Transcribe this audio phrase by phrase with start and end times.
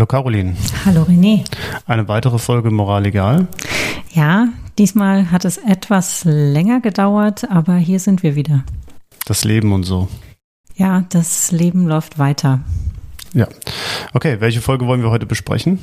[0.00, 0.56] Hallo Caroline.
[0.86, 1.44] Hallo René.
[1.84, 3.48] Eine weitere Folge Moral egal.
[4.14, 8.64] Ja, diesmal hat es etwas länger gedauert, aber hier sind wir wieder.
[9.26, 10.08] Das Leben und so.
[10.74, 12.60] Ja, das Leben läuft weiter.
[13.34, 13.46] Ja.
[14.14, 15.80] Okay, welche Folge wollen wir heute besprechen?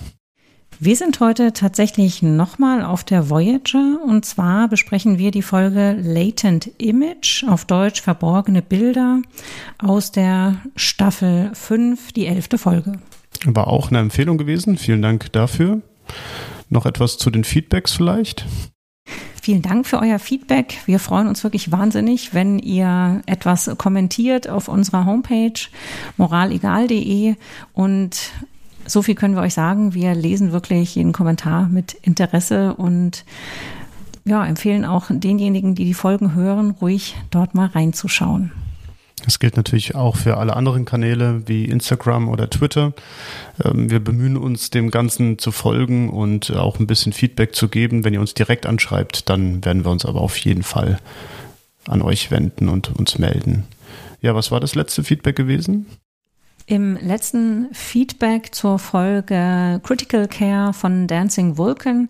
[0.79, 6.71] Wir sind heute tatsächlich nochmal auf der Voyager und zwar besprechen wir die Folge Latent
[6.79, 9.21] Image, auf Deutsch verborgene Bilder
[9.77, 12.93] aus der Staffel 5, die elfte Folge.
[13.45, 14.77] War auch eine Empfehlung gewesen.
[14.77, 15.81] Vielen Dank dafür.
[16.69, 18.45] Noch etwas zu den Feedbacks vielleicht?
[19.41, 20.81] Vielen Dank für euer Feedback.
[20.85, 25.53] Wir freuen uns wirklich wahnsinnig, wenn ihr etwas kommentiert auf unserer Homepage
[26.17, 27.35] moralegal.de
[27.71, 28.31] und
[28.85, 29.93] so viel können wir euch sagen.
[29.93, 33.23] Wir lesen wirklich jeden Kommentar mit Interesse und
[34.25, 38.51] ja, empfehlen auch denjenigen, die die Folgen hören, ruhig dort mal reinzuschauen.
[39.27, 42.93] Das gilt natürlich auch für alle anderen Kanäle wie Instagram oder Twitter.
[43.61, 48.05] Ähm, wir bemühen uns, dem Ganzen zu folgen und auch ein bisschen Feedback zu geben.
[48.05, 50.99] Wenn ihr uns direkt anschreibt, dann werden wir uns aber auf jeden Fall
[51.89, 53.65] an euch wenden und uns melden.
[54.21, 55.87] Ja, was war das letzte Feedback gewesen?
[56.65, 62.07] Im letzten Feedback zur Folge Critical Care von Dancing Vulcan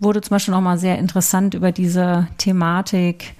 [0.00, 3.34] wurde zum Beispiel nochmal sehr interessant über diese Thematik.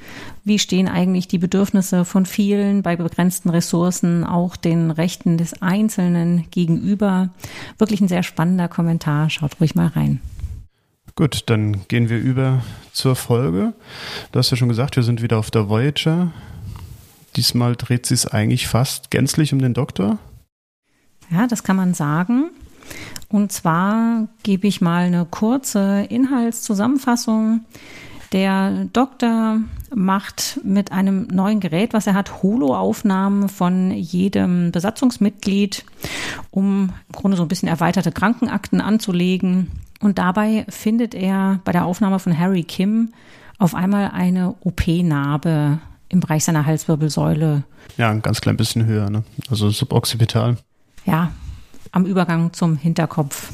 [0.44, 6.46] Wie stehen eigentlich die Bedürfnisse von vielen bei begrenzten Ressourcen auch den Rechten des Einzelnen
[6.50, 7.30] gegenüber?
[7.78, 9.30] Wirklich ein sehr spannender Kommentar.
[9.30, 10.20] Schaut ruhig mal rein.
[11.14, 13.75] Gut, dann gehen wir über zur Folge.
[14.32, 16.32] Du hast ja schon gesagt, wir sind wieder auf der Voyager.
[17.36, 20.19] Diesmal dreht sich es eigentlich fast gänzlich um den Doktor.
[21.30, 22.50] Ja, das kann man sagen.
[23.30, 27.60] Und zwar gebe ich mal eine kurze Inhaltszusammenfassung.
[28.32, 29.60] Der Doktor
[29.94, 35.84] macht mit einem neuen Gerät, was er hat, Holo-Aufnahmen von jedem Besatzungsmitglied,
[36.50, 39.70] um im Grunde so ein bisschen erweiterte Krankenakten anzulegen.
[40.00, 43.12] Und dabei findet er bei der Aufnahme von Harry Kim
[43.58, 47.62] auf einmal eine OP-Narbe im Bereich seiner Halswirbelsäule.
[47.96, 49.22] Ja, ein ganz klein bisschen höher, ne?
[49.50, 50.56] also suboccipital.
[51.04, 51.30] Ja,
[51.92, 53.50] am Übergang zum Hinterkopf.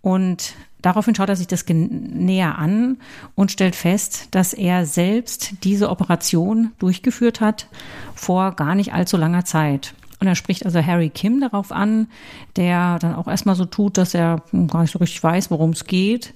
[0.00, 2.98] Und daraufhin schaut er sich das näher an
[3.34, 7.68] und stellt fest, dass er selbst diese Operation durchgeführt hat
[8.14, 9.94] vor gar nicht allzu langer Zeit.
[10.20, 12.08] Und er spricht also Harry Kim darauf an,
[12.56, 15.84] der dann auch erstmal so tut, dass er gar nicht so richtig weiß, worum es
[15.84, 16.34] geht.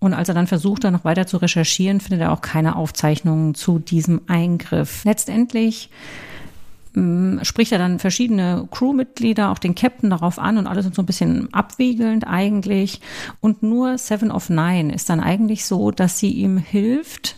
[0.00, 3.54] Und als er dann versucht, da noch weiter zu recherchieren, findet er auch keine Aufzeichnungen
[3.54, 5.04] zu diesem Eingriff.
[5.04, 5.90] Letztendlich
[6.96, 11.02] ähm, spricht er dann verschiedene Crewmitglieder, auch den Captain darauf an und alle sind so
[11.02, 13.00] ein bisschen abwiegelnd eigentlich.
[13.40, 17.36] Und nur Seven of Nine ist dann eigentlich so, dass sie ihm hilft,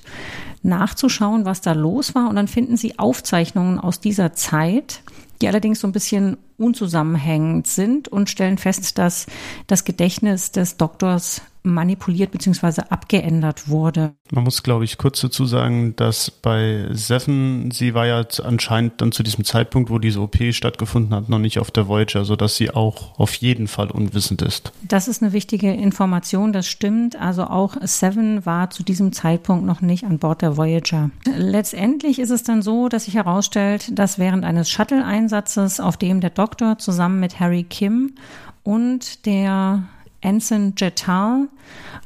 [0.63, 2.29] nachzuschauen, was da los war.
[2.29, 5.03] Und dann finden sie Aufzeichnungen aus dieser Zeit,
[5.41, 9.27] die allerdings so ein bisschen unzusammenhängend sind und stellen fest, dass
[9.67, 12.83] das Gedächtnis des Doktors manipuliert bzw.
[12.89, 14.15] abgeändert wurde.
[14.31, 19.13] Man muss, glaube ich, kurz dazu sagen, dass bei Seven, sie war ja anscheinend dann
[19.13, 22.71] zu diesem Zeitpunkt, wo diese OP stattgefunden hat, noch nicht auf der Voyager, sodass sie
[22.71, 24.73] auch auf jeden Fall unwissend ist.
[24.83, 27.17] Das ist eine wichtige Information, das stimmt.
[27.17, 31.11] Also auch Seven war zu diesem Zeitpunkt noch nicht an Bord der Voyager.
[31.37, 36.31] Letztendlich ist es dann so, dass sich herausstellt, dass während eines Shuttle-Einsatzes, auf dem der
[36.31, 38.15] Doktor zusammen mit Harry Kim
[38.63, 39.85] und der
[40.21, 41.49] Ensign Jetal,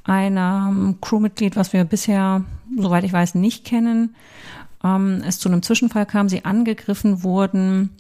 [0.05, 2.44] einem Crewmitglied, was wir bisher,
[2.77, 4.15] soweit ich weiß, nicht kennen,
[4.84, 7.91] ähm, es zu einem Zwischenfall kam, sie angegriffen wurden,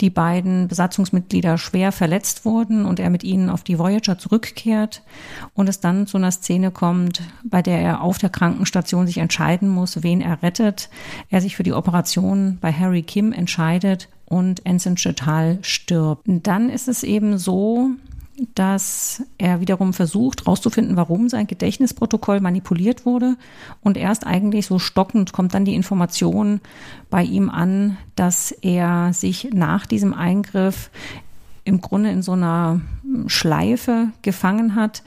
[0.00, 5.02] die beiden Besatzungsmitglieder schwer verletzt wurden und er mit ihnen auf die Voyager zurückkehrt
[5.54, 9.68] und es dann zu einer Szene kommt, bei der er auf der Krankenstation sich entscheiden
[9.68, 10.88] muss, wen er rettet.
[11.28, 16.22] Er sich für die Operation bei Harry Kim entscheidet und Ensign Jetal stirbt.
[16.24, 17.90] Dann ist es eben so,
[18.54, 23.36] dass er wiederum versucht herauszufinden, warum sein Gedächtnisprotokoll manipuliert wurde.
[23.82, 26.60] Und erst eigentlich so stockend kommt dann die Information
[27.10, 30.90] bei ihm an, dass er sich nach diesem Eingriff
[31.70, 32.80] im Grunde in so einer
[33.26, 35.02] Schleife gefangen hat,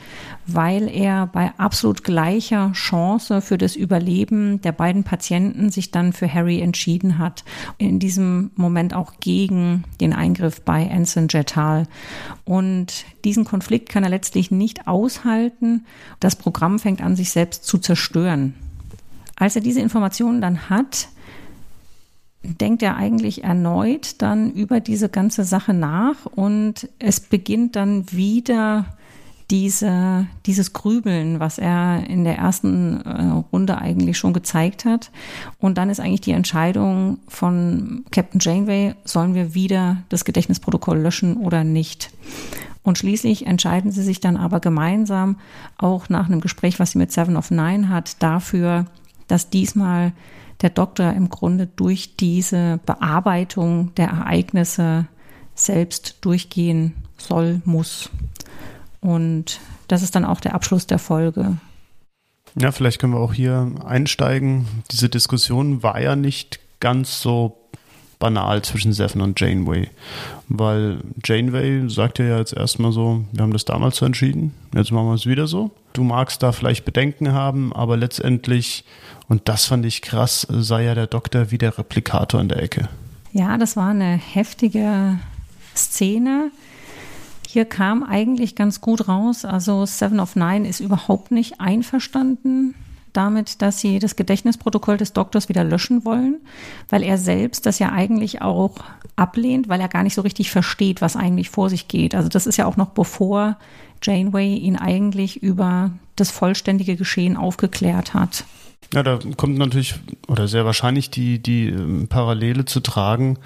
[0.48, 6.34] weil er bei absolut gleicher Chance für das Überleben der beiden Patienten sich dann für
[6.34, 7.44] Harry entschieden hat.
[7.78, 11.86] In diesem Moment auch gegen den Eingriff bei Anson Jetal.
[12.46, 15.86] Und diesen Konflikt kann er letztlich nicht aushalten.
[16.20, 18.54] Das Programm fängt an, sich selbst zu zerstören.
[19.36, 21.10] Als er diese Informationen dann hat,
[22.44, 28.86] denkt er eigentlich erneut dann über diese ganze Sache nach und es beginnt dann wieder
[29.50, 35.12] diese, dieses Grübeln, was er in der ersten äh, Runde eigentlich schon gezeigt hat.
[35.60, 41.38] Und dann ist eigentlich die Entscheidung von Captain Janeway, sollen wir wieder das Gedächtnisprotokoll löschen
[41.38, 42.10] oder nicht?
[42.84, 45.38] Und schließlich entscheiden sie sich dann aber gemeinsam,
[45.78, 48.86] auch nach einem Gespräch, was sie mit Seven of Nine hat, dafür,
[49.28, 50.14] dass diesmal
[50.62, 55.08] der Doktor im Grunde durch diese Bearbeitung der Ereignisse
[55.56, 58.10] selbst durchgehen soll, muss.
[59.02, 61.58] Und das ist dann auch der Abschluss der Folge.
[62.56, 64.68] Ja, vielleicht können wir auch hier einsteigen.
[64.92, 67.58] Diese Diskussion war ja nicht ganz so
[68.20, 69.90] banal zwischen Seven und Janeway.
[70.48, 75.08] Weil Janeway sagt ja jetzt erstmal so, wir haben das damals so entschieden, jetzt machen
[75.08, 75.72] wir es wieder so.
[75.92, 78.86] Du magst da vielleicht Bedenken haben, aber letztendlich,
[79.28, 82.90] und das fand ich krass, sei ja der Doktor wie der Replikator in der Ecke.
[83.32, 85.18] Ja, das war eine heftige
[85.76, 86.52] Szene.
[87.48, 89.46] Hier kam eigentlich ganz gut raus.
[89.46, 92.76] Also Seven of Nine ist überhaupt nicht einverstanden
[93.14, 96.38] damit, dass sie das Gedächtnisprotokoll des Doktors wieder löschen wollen,
[96.90, 98.76] weil er selbst das ja eigentlich auch
[99.16, 102.16] ablehnt, weil er gar nicht so richtig versteht, was eigentlich vor sich geht.
[102.16, 103.58] Also das ist ja auch noch bevor
[104.02, 108.46] Janeway ihn eigentlich über das vollständige Geschehen aufgeklärt hat.
[108.94, 109.96] Ja, da kommt natürlich
[110.28, 113.40] oder sehr wahrscheinlich die, die ähm, Parallele zu tragen,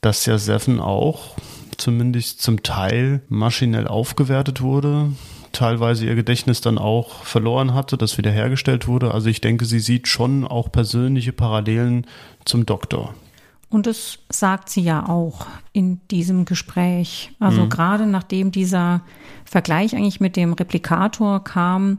[0.00, 1.36] dass ja Seven auch
[1.76, 5.10] zumindest zum Teil maschinell aufgewertet wurde
[5.56, 9.12] teilweise ihr Gedächtnis dann auch verloren hatte, das wiederhergestellt wurde.
[9.12, 12.06] Also ich denke, sie sieht schon auch persönliche Parallelen
[12.44, 13.14] zum Doktor.
[13.68, 17.32] Und das sagt sie ja auch in diesem Gespräch.
[17.40, 17.68] Also mhm.
[17.70, 19.00] gerade nachdem dieser
[19.44, 21.98] Vergleich eigentlich mit dem Replikator kam,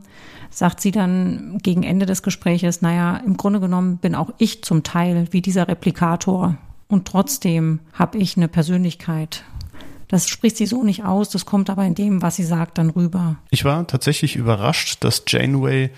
[0.58, 4.82] sagt sie dann gegen Ende des Gespräches, naja, im Grunde genommen bin auch ich zum
[4.82, 6.58] Teil wie dieser Replikator.
[6.88, 9.44] Und trotzdem habe ich eine Persönlichkeit.
[10.08, 12.90] Das spricht sie so nicht aus, das kommt aber in dem, was sie sagt, dann
[12.90, 13.36] rüber.
[13.52, 15.92] Ich war tatsächlich überrascht, dass Janeway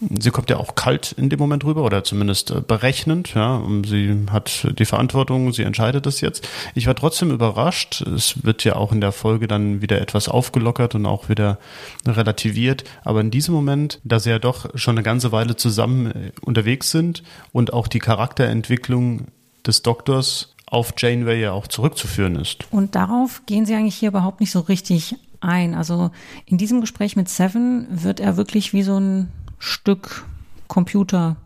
[0.00, 3.34] Sie kommt ja auch kalt in dem Moment rüber oder zumindest äh, berechnend.
[3.34, 6.46] Ja, sie hat die Verantwortung, sie entscheidet das jetzt.
[6.74, 8.02] Ich war trotzdem überrascht.
[8.02, 11.58] Es wird ja auch in der Folge dann wieder etwas aufgelockert und auch wieder
[12.06, 12.84] relativiert.
[13.04, 16.90] Aber in diesem Moment, da sie ja doch schon eine ganze Weile zusammen äh, unterwegs
[16.90, 19.26] sind und auch die Charakterentwicklung
[19.66, 22.70] des Doktors auf Janeway ja auch zurückzuführen ist.
[22.70, 25.74] Und darauf gehen Sie eigentlich hier überhaupt nicht so richtig ein.
[25.74, 26.10] Also
[26.46, 29.28] in diesem Gespräch mit Seven wird er wirklich wie so ein
[29.58, 30.24] Stück
[30.68, 31.36] Computer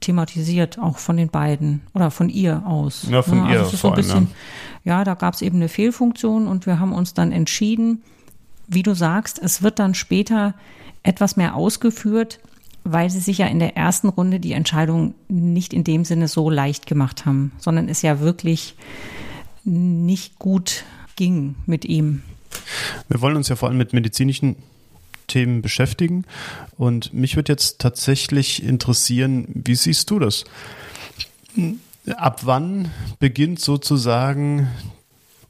[0.00, 3.06] thematisiert, auch von den beiden oder von ihr aus.
[3.10, 4.28] Ja, von ja, also ihr vor so bisschen,
[4.84, 4.98] ja.
[4.98, 8.02] ja, da gab es eben eine Fehlfunktion und wir haben uns dann entschieden,
[8.66, 10.54] wie du sagst, es wird dann später
[11.02, 12.40] etwas mehr ausgeführt,
[12.84, 16.48] weil sie sich ja in der ersten Runde die Entscheidung nicht in dem Sinne so
[16.48, 18.76] leicht gemacht haben, sondern es ja wirklich
[19.64, 20.84] nicht gut
[21.16, 22.22] ging mit ihm.
[23.08, 24.56] Wir wollen uns ja vor allem mit medizinischen
[25.30, 26.24] Themen beschäftigen
[26.76, 30.44] und mich würde jetzt tatsächlich interessieren, wie siehst du das?
[32.16, 34.68] Ab wann beginnt sozusagen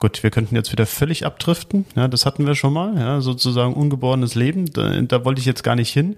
[0.00, 1.84] Gut, wir könnten jetzt wieder völlig abdriften.
[1.94, 2.96] Ja, das hatten wir schon mal.
[2.98, 4.64] Ja, sozusagen ungeborenes Leben.
[4.72, 6.16] Da, da wollte ich jetzt gar nicht hin.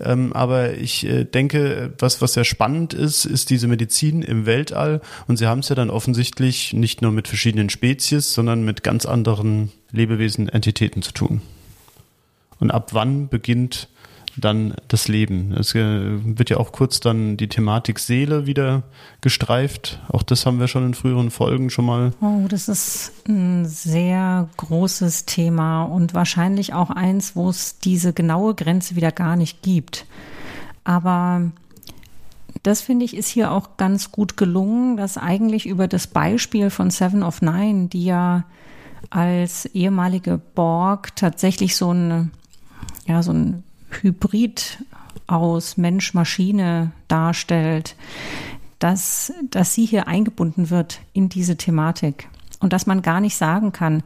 [0.00, 5.00] Ähm, aber ich äh, denke, was, was sehr spannend ist, ist diese Medizin im Weltall.
[5.28, 9.06] Und sie haben es ja dann offensichtlich nicht nur mit verschiedenen Spezies, sondern mit ganz
[9.06, 11.40] anderen Lebewesen, Entitäten zu tun.
[12.62, 13.88] Und ab wann beginnt
[14.36, 15.52] dann das Leben.
[15.58, 18.84] Es äh, wird ja auch kurz dann die Thematik Seele wieder
[19.20, 19.98] gestreift.
[20.06, 22.12] Auch das haben wir schon in früheren Folgen schon mal.
[22.20, 28.54] Oh, das ist ein sehr großes Thema und wahrscheinlich auch eins, wo es diese genaue
[28.54, 30.06] Grenze wieder gar nicht gibt.
[30.84, 31.50] Aber
[32.62, 36.92] das finde ich ist hier auch ganz gut gelungen, dass eigentlich über das Beispiel von
[36.92, 38.44] Seven of Nine, die ja
[39.10, 42.30] als ehemalige Borg tatsächlich so ein,
[43.06, 44.84] ja, so ein Hybrid
[45.26, 47.96] aus Mensch-Maschine darstellt,
[48.78, 52.28] dass, dass sie hier eingebunden wird in diese Thematik
[52.60, 54.02] und dass man gar nicht sagen kann,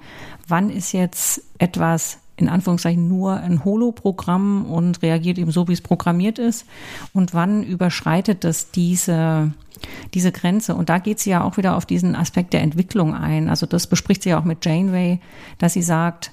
[0.49, 5.81] wann ist jetzt etwas in Anführungszeichen nur ein Holo-Programm und reagiert eben so, wie es
[5.81, 6.67] programmiert ist
[7.15, 9.55] und wann überschreitet es diese,
[10.12, 10.75] diese Grenze.
[10.75, 13.49] Und da geht sie ja auch wieder auf diesen Aspekt der Entwicklung ein.
[13.49, 15.21] Also das bespricht sie ja auch mit Janeway,
[15.57, 16.31] dass sie sagt,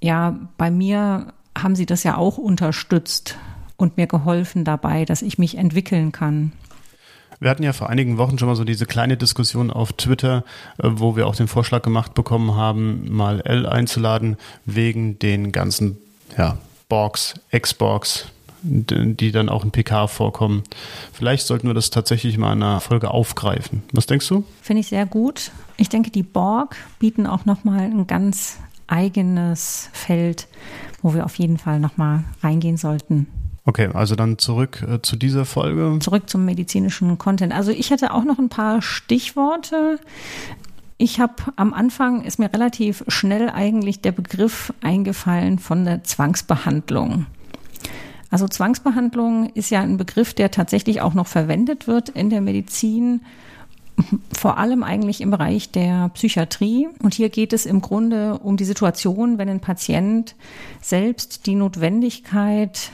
[0.00, 3.36] ja, bei mir haben Sie das ja auch unterstützt
[3.76, 6.52] und mir geholfen dabei, dass ich mich entwickeln kann.
[7.40, 10.44] Wir hatten ja vor einigen Wochen schon mal so diese kleine Diskussion auf Twitter,
[10.78, 15.98] äh, wo wir auch den Vorschlag gemacht bekommen haben, mal L einzuladen, wegen den ganzen
[16.38, 16.58] ja,
[16.88, 18.26] Borgs, Xbox,
[18.62, 20.62] die dann auch in PK vorkommen.
[21.12, 23.82] Vielleicht sollten wir das tatsächlich mal in einer Folge aufgreifen.
[23.92, 24.44] Was denkst du?
[24.62, 25.50] Finde ich sehr gut.
[25.76, 30.46] Ich denke, die Borg bieten auch nochmal ein ganz eigenes Feld,
[31.04, 33.26] wo wir auf jeden Fall nochmal reingehen sollten.
[33.66, 35.98] Okay, also dann zurück äh, zu dieser Folge.
[36.00, 37.52] Zurück zum medizinischen Content.
[37.52, 40.00] Also ich hätte auch noch ein paar Stichworte.
[40.96, 47.26] Ich habe am Anfang ist mir relativ schnell eigentlich der Begriff eingefallen von der Zwangsbehandlung.
[48.30, 53.20] Also Zwangsbehandlung ist ja ein Begriff, der tatsächlich auch noch verwendet wird in der Medizin,
[54.36, 56.88] vor allem eigentlich im Bereich der Psychiatrie.
[57.02, 60.34] Und hier geht es im Grunde um die Situation, wenn ein Patient
[60.80, 62.90] selbst die Notwendigkeit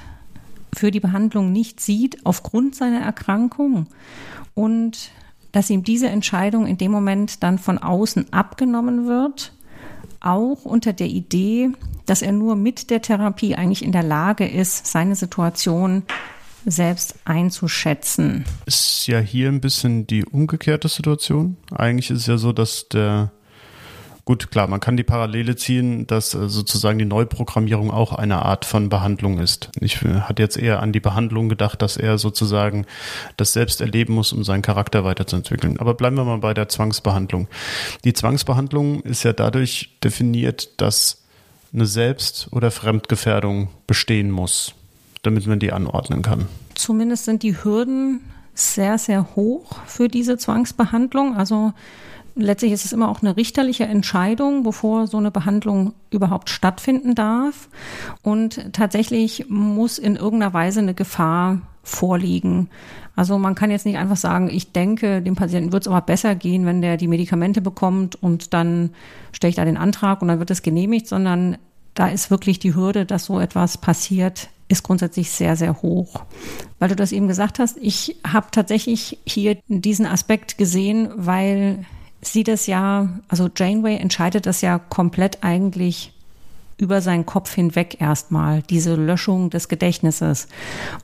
[0.73, 3.87] für die Behandlung nicht sieht aufgrund seiner Erkrankung
[4.55, 5.11] und
[5.53, 9.53] dass ihm diese Entscheidung in dem Moment dann von außen abgenommen wird,
[10.21, 11.71] auch unter der Idee,
[12.07, 16.05] dass er nur mit der Therapie eigentlich in der Lage ist, seine Situation
[16.67, 18.45] selbst einzuschätzen.
[18.67, 21.57] Ist ja hier ein bisschen die umgekehrte Situation.
[21.71, 23.33] Eigentlich ist es ja so, dass der
[24.31, 28.65] Gut, klar, man kann die Parallele ziehen, dass äh, sozusagen die Neuprogrammierung auch eine Art
[28.65, 29.71] von Behandlung ist.
[29.81, 32.87] Ich äh, hatte jetzt eher an die Behandlung gedacht, dass er sozusagen
[33.37, 35.81] das selbst erleben muss, um seinen Charakter weiterzuentwickeln.
[35.81, 37.49] Aber bleiben wir mal bei der Zwangsbehandlung.
[38.05, 41.25] Die Zwangsbehandlung ist ja dadurch definiert, dass
[41.73, 44.75] eine Selbst- oder Fremdgefährdung bestehen muss,
[45.23, 46.47] damit man die anordnen kann.
[46.75, 48.21] Zumindest sind die Hürden
[48.55, 51.37] sehr, sehr hoch für diese Zwangsbehandlung.
[51.37, 51.73] Also
[52.35, 57.69] letztlich ist es immer auch eine richterliche Entscheidung, bevor so eine Behandlung überhaupt stattfinden darf.
[58.23, 62.69] Und tatsächlich muss in irgendeiner Weise eine Gefahr vorliegen.
[63.17, 66.35] Also man kann jetzt nicht einfach sagen, ich denke, dem Patienten wird es aber besser
[66.35, 68.91] gehen, wenn der die Medikamente bekommt und dann
[69.33, 71.59] stelle ich da den Antrag und dann wird es genehmigt, sondern
[71.95, 76.25] da ist wirklich die Hürde, dass so etwas passiert, ist grundsätzlich sehr, sehr hoch.
[76.79, 81.85] Weil du das eben gesagt hast, ich habe tatsächlich hier diesen Aspekt gesehen, weil
[82.23, 86.13] sie das ja, also Janeway entscheidet das ja komplett eigentlich
[86.79, 90.49] über seinen Kopf hinweg erstmal, diese Löschung des Gedächtnisses.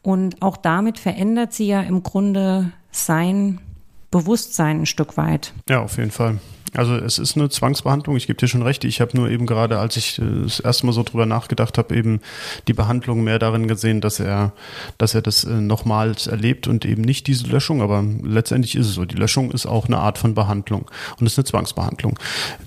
[0.02, 3.60] Und auch damit verändert sie ja im Grunde sein
[4.10, 5.52] Bewusstsein ein Stück weit.
[5.68, 6.38] Ja, auf jeden Fall.
[6.76, 8.84] Also es ist eine Zwangsbehandlung, ich gebe dir schon recht.
[8.84, 11.94] Ich habe nur eben gerade, als ich äh, das erste Mal so drüber nachgedacht habe,
[11.96, 12.20] eben
[12.68, 14.52] die Behandlung mehr darin gesehen, dass er,
[14.98, 18.94] dass er das äh, nochmals erlebt und eben nicht diese Löschung, aber letztendlich ist es
[18.94, 19.04] so.
[19.04, 22.18] Die Löschung ist auch eine Art von Behandlung und ist eine Zwangsbehandlung.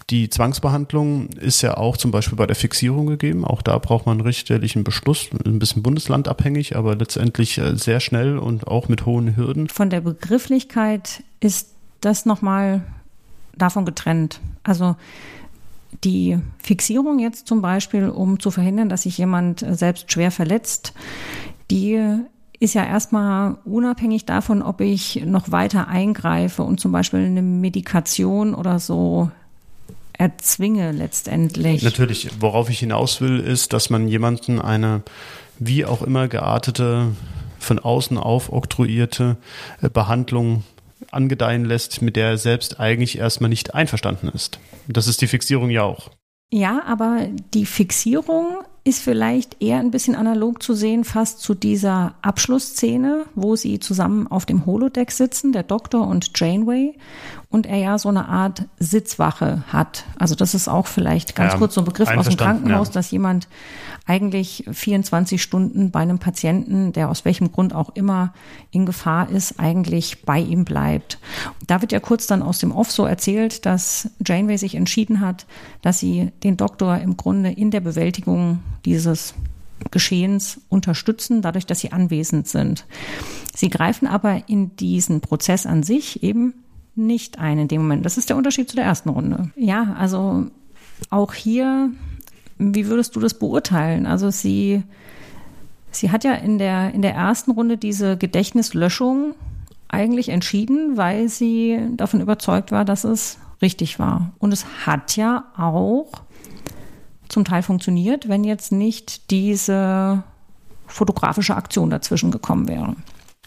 [0.10, 3.46] Die Zwangsbehandlung ist ja auch zum Beispiel bei der Fixierung gegeben.
[3.46, 8.38] Auch da braucht man einen richterlichen Beschluss, ein bisschen bundeslandabhängig, aber letztendlich äh, sehr schnell
[8.38, 9.70] und auch mit hohen Hürden.
[9.70, 11.70] Von der Begrifflichkeit ist
[12.02, 12.82] das nochmal
[13.60, 14.42] davon getrennt.
[14.64, 14.96] Also
[16.04, 20.94] die Fixierung jetzt zum Beispiel, um zu verhindern, dass sich jemand selbst schwer verletzt,
[21.72, 22.20] die
[22.60, 28.54] ist ja erstmal unabhängig davon, ob ich noch weiter eingreife und zum Beispiel eine Medikation
[28.54, 29.32] oder so
[30.14, 31.82] erzwinge letztendlich.
[31.82, 35.04] Natürlich, worauf ich hinaus will, ist, dass man jemanden eine
[35.58, 37.08] wie auch immer geartete,
[37.60, 39.38] von außen aufoktroyierte
[39.82, 40.64] äh, Behandlung
[41.12, 44.60] angedeihen lässt, mit der er selbst eigentlich erstmal nicht einverstanden ist.
[44.88, 46.10] Das ist die Fixierung ja auch.
[46.52, 52.16] Ja, aber die Fixierung ist vielleicht eher ein bisschen analog zu sehen, fast zu dieser
[52.22, 56.96] Abschlussszene, wo sie zusammen auf dem Holodeck sitzen, der Doktor und Janeway,
[57.52, 60.06] und er ja so eine Art Sitzwache hat.
[60.20, 62.94] Also das ist auch vielleicht ganz ja, kurz so ein Begriff aus dem Krankenhaus, ja.
[62.94, 63.48] dass jemand
[64.06, 68.34] eigentlich 24 Stunden bei einem Patienten, der aus welchem Grund auch immer
[68.70, 71.18] in Gefahr ist, eigentlich bei ihm bleibt.
[71.66, 75.48] Da wird ja kurz dann aus dem Off so erzählt, dass Janeway sich entschieden hat,
[75.82, 79.34] dass sie den Doktor im Grunde in der Bewältigung dieses
[79.90, 82.86] Geschehens unterstützen, dadurch, dass sie anwesend sind.
[83.56, 86.54] Sie greifen aber in diesen Prozess an sich eben
[87.00, 88.06] nicht ein in dem Moment.
[88.06, 89.52] Das ist der Unterschied zu der ersten Runde.
[89.56, 90.46] Ja, also
[91.10, 91.92] auch hier
[92.60, 94.06] wie würdest du das beurteilen?
[94.06, 94.84] Also sie,
[95.92, 99.34] sie hat ja in der, in der ersten Runde diese Gedächtnislöschung
[99.88, 104.34] eigentlich entschieden, weil sie davon überzeugt war, dass es richtig war.
[104.38, 106.12] Und es hat ja auch
[107.30, 110.24] zum Teil funktioniert, wenn jetzt nicht diese
[110.86, 112.96] fotografische Aktion dazwischen gekommen wäre.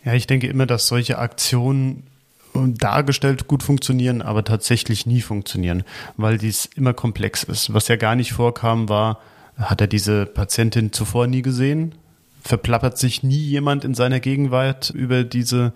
[0.05, 2.05] Ja, ich denke immer, dass solche Aktionen
[2.55, 5.85] dargestellt gut funktionieren, aber tatsächlich nie funktionieren,
[6.17, 7.73] weil dies immer komplex ist.
[7.73, 9.21] Was ja gar nicht vorkam, war,
[9.57, 11.95] hat er diese Patientin zuvor nie gesehen?
[12.43, 15.73] Verplappert sich nie jemand in seiner Gegenwart über diese,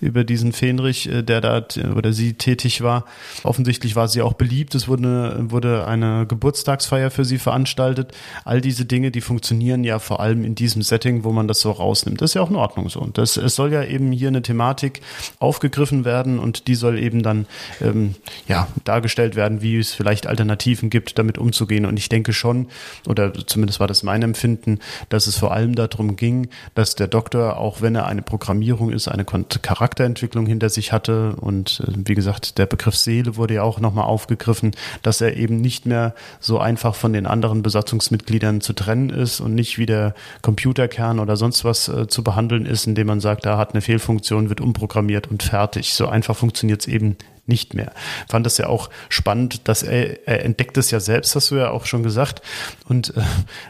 [0.00, 3.04] über diesen Fähnrich, äh, der da oder sie tätig war.
[3.42, 4.74] Offensichtlich war sie auch beliebt.
[4.74, 8.12] Es wurde, wurde eine Geburtstagsfeier für sie veranstaltet.
[8.44, 11.70] All diese Dinge, die funktionieren ja vor allem in diesem Setting, wo man das so
[11.70, 12.20] rausnimmt.
[12.20, 13.00] Das ist ja auch in Ordnung so.
[13.00, 15.00] Und das, es soll ja eben hier eine Thematik
[15.38, 17.46] aufgegriffen werden und die soll eben dann,
[17.80, 18.14] ähm,
[18.46, 21.86] ja, dargestellt werden, wie es vielleicht Alternativen gibt, damit umzugehen.
[21.86, 22.68] Und ich denke schon,
[23.06, 27.58] oder zumindest war das mein Empfinden, dass es vor allem darum ging, dass der Doktor,
[27.58, 32.58] auch wenn er eine Programmierung ist, eine Charakterentwicklung hinter sich hatte und äh, wie gesagt,
[32.58, 36.94] der Begriff Seele wurde ja auch nochmal aufgegriffen, dass er eben nicht mehr so einfach
[36.94, 41.88] von den anderen Besatzungsmitgliedern zu trennen ist und nicht wie der Computerkern oder sonst was
[41.88, 45.94] äh, zu behandeln ist, indem man sagt, da hat eine Fehlfunktion, wird umprogrammiert und fertig.
[45.94, 47.16] So einfach funktioniert es eben
[47.50, 47.92] nicht mehr.
[48.28, 51.70] Fand das ja auch spannend, dass er, er entdeckt es ja selbst, hast du ja
[51.70, 52.40] auch schon gesagt.
[52.88, 53.22] Und äh,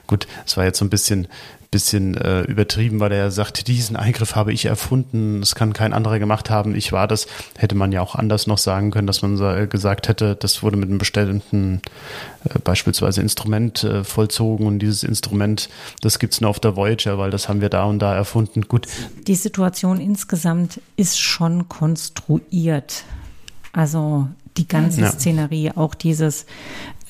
[0.07, 1.27] gut, es war jetzt so ein bisschen
[1.71, 6.19] bisschen äh, übertrieben, weil er sagt, diesen Eingriff habe ich erfunden, es kann kein anderer
[6.19, 7.27] gemacht haben, ich war das.
[7.57, 10.77] Hätte man ja auch anders noch sagen können, dass man äh, gesagt hätte, das wurde
[10.77, 11.81] mit einem bestimmten
[12.45, 15.69] äh, beispielsweise Instrument äh, vollzogen und dieses Instrument,
[16.01, 18.63] das gibt es nur auf der Voyager, weil das haben wir da und da erfunden.
[18.63, 18.89] Gut.
[19.29, 23.05] Die Situation insgesamt ist schon konstruiert.
[23.73, 25.11] Also die ganze ja.
[25.11, 26.47] Szenerie, auch dieses,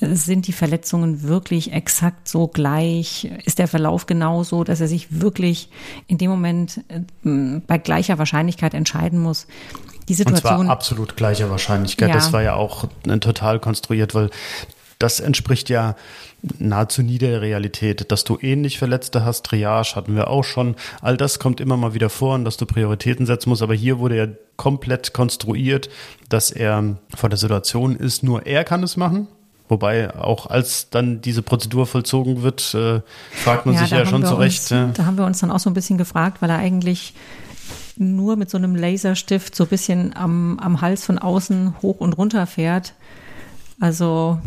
[0.00, 3.30] äh, sind die Verletzungen wirklich exakt so gleich?
[3.44, 5.70] Ist der Verlauf genauso, dass er sich wirklich
[6.06, 9.46] in dem Moment äh, bei gleicher Wahrscheinlichkeit entscheiden muss?
[10.08, 10.60] Die Situation.
[10.60, 12.08] Und zwar absolut gleicher Wahrscheinlichkeit.
[12.08, 12.14] Ja.
[12.14, 12.86] Das war ja auch
[13.20, 14.30] total konstruiert, weil
[15.00, 15.96] das entspricht ja
[16.58, 18.12] nahezu nie der Realität.
[18.12, 20.76] Dass du ähnlich Verletzte hast, Triage hatten wir auch schon.
[21.00, 23.62] All das kommt immer mal wieder vor und dass du Prioritäten setzen musst.
[23.62, 24.26] Aber hier wurde ja
[24.56, 25.88] komplett konstruiert,
[26.28, 29.26] dass er vor der Situation ist, nur er kann es machen.
[29.70, 33.00] Wobei auch als dann diese Prozedur vollzogen wird, äh,
[33.32, 34.60] fragt man ja, sich ja schon zurecht.
[34.62, 34.90] Uns, ja.
[34.92, 37.14] Da haben wir uns dann auch so ein bisschen gefragt, weil er eigentlich
[37.96, 42.14] nur mit so einem Laserstift so ein bisschen am, am Hals von außen hoch und
[42.14, 42.94] runter fährt.
[43.78, 44.38] Also.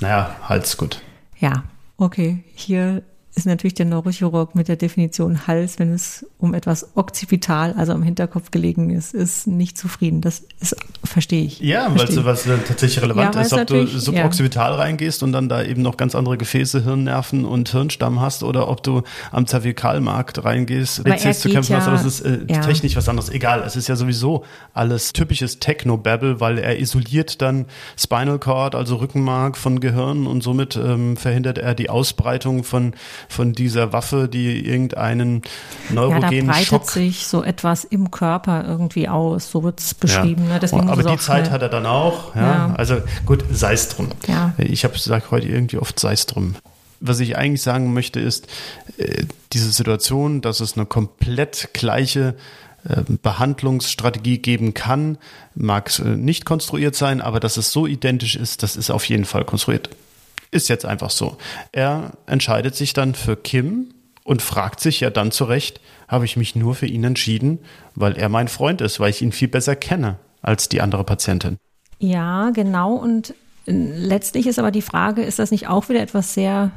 [0.00, 1.00] Naja, Hals gut.
[1.38, 1.64] Ja,
[1.96, 2.44] okay.
[2.54, 3.02] Hier
[3.36, 8.02] ist natürlich der Neurochirurg mit der Definition Hals, wenn es um etwas okzipital, also am
[8.02, 10.22] Hinterkopf gelegen ist, ist nicht zufrieden.
[10.22, 11.60] Das ist, verstehe ich.
[11.60, 14.76] Ja, weil es was tatsächlich relevant ja, ist, ob du suboccipital ja.
[14.78, 18.82] reingehst und dann da eben noch ganz andere Gefäße, Hirnnerven und Hirnstamm hast oder ob
[18.82, 23.06] du am Zervikalmarkt reingehst, LCs zu kämpfen ja, hast, aber das ist äh, technisch was
[23.06, 23.28] anderes.
[23.28, 27.66] Egal, es ist ja sowieso alles typisches Techno-Babble, weil er isoliert dann
[27.98, 32.94] Spinal Cord, also Rückenmark von Gehirn und somit ähm, verhindert er die Ausbreitung von
[33.28, 35.42] von dieser Waffe, die irgendeinen
[35.90, 39.94] neurogenen ja, da breitet Schock sich so etwas im Körper irgendwie aus, so wird es
[39.94, 40.48] beschrieben.
[40.48, 40.58] Ja.
[40.58, 40.90] Ne?
[40.90, 42.34] aber die Zeit hat er dann auch.
[42.34, 42.42] Ja.
[42.42, 42.74] ja.
[42.76, 44.08] Also gut, sei es drum.
[44.26, 44.54] Ja.
[44.58, 46.56] Ich habe gesagt heute irgendwie oft sei es drum.
[47.00, 48.46] Was ich eigentlich sagen möchte ist,
[48.96, 52.34] äh, diese Situation, dass es eine komplett gleiche
[52.88, 55.18] ähm, Behandlungsstrategie geben kann,
[55.54, 59.24] mag äh, nicht konstruiert sein, aber dass es so identisch ist, das ist auf jeden
[59.24, 59.90] Fall konstruiert.
[60.50, 61.36] Ist jetzt einfach so.
[61.72, 63.92] Er entscheidet sich dann für Kim
[64.24, 67.58] und fragt sich ja dann zurecht, habe ich mich nur für ihn entschieden,
[67.94, 71.58] weil er mein Freund ist, weil ich ihn viel besser kenne als die andere Patientin.
[71.98, 72.94] Ja, genau.
[72.94, 73.30] Und
[73.66, 76.70] äh, letztlich ist aber die Frage, ist das nicht auch wieder etwas sehr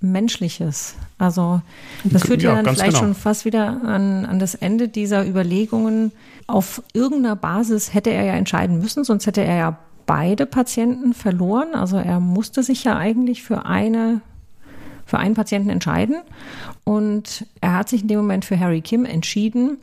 [0.00, 0.94] Menschliches?
[1.18, 1.60] Also
[2.04, 3.00] das führt ja, ja dann vielleicht genau.
[3.00, 6.12] schon fast wieder an, an das Ende dieser Überlegungen.
[6.46, 11.74] Auf irgendeiner Basis hätte er ja entscheiden müssen, sonst hätte er ja beide Patienten verloren.
[11.74, 14.22] Also er musste sich ja eigentlich für eine
[15.06, 16.16] für einen Patienten entscheiden
[16.84, 19.78] und er hat sich in dem Moment für Harry Kim entschieden.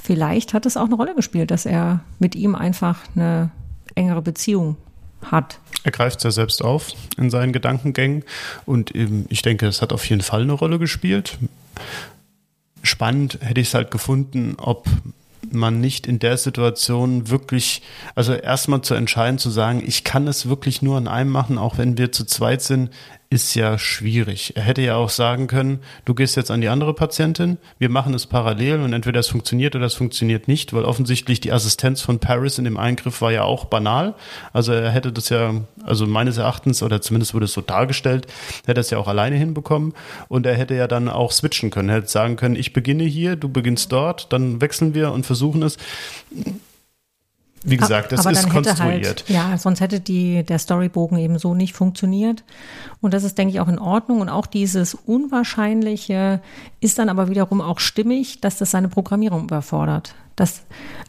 [0.00, 3.50] Vielleicht hat es auch eine Rolle gespielt, dass er mit ihm einfach eine
[3.96, 4.76] engere Beziehung
[5.22, 5.58] hat.
[5.82, 8.22] Er greift es ja selbst auf in seinen Gedankengängen
[8.66, 11.38] und ich denke, es hat auf jeden Fall eine Rolle gespielt.
[12.84, 14.86] Spannend hätte ich es halt gefunden, ob
[15.54, 17.82] man nicht in der Situation wirklich,
[18.14, 21.78] also erstmal zu entscheiden, zu sagen, ich kann es wirklich nur an einem machen, auch
[21.78, 22.90] wenn wir zu zweit sind,
[23.32, 24.52] ist ja schwierig.
[24.56, 28.12] Er hätte ja auch sagen können, du gehst jetzt an die andere Patientin, wir machen
[28.12, 32.18] es parallel und entweder es funktioniert oder es funktioniert nicht, weil offensichtlich die Assistenz von
[32.18, 34.14] Paris in dem Eingriff war ja auch banal.
[34.52, 38.26] Also er hätte das ja, also meines Erachtens, oder zumindest wurde es so dargestellt,
[38.66, 39.94] hätte es ja auch alleine hinbekommen
[40.28, 41.88] und er hätte ja dann auch switchen können.
[41.88, 45.62] Er hätte sagen können, ich beginne hier, du beginnst dort, dann wechseln wir und versuchen
[45.62, 45.78] es
[47.64, 48.80] wie gesagt, das ist halt konstruiert.
[48.80, 52.44] Halt, ja, sonst hätte die, der Storybogen eben so nicht funktioniert.
[53.00, 54.20] Und das ist, denke ich, auch in Ordnung.
[54.20, 56.40] Und auch dieses Unwahrscheinliche
[56.80, 60.14] ist dann aber wiederum auch stimmig, dass das seine Programmierung überfordert.
[60.34, 60.62] Dass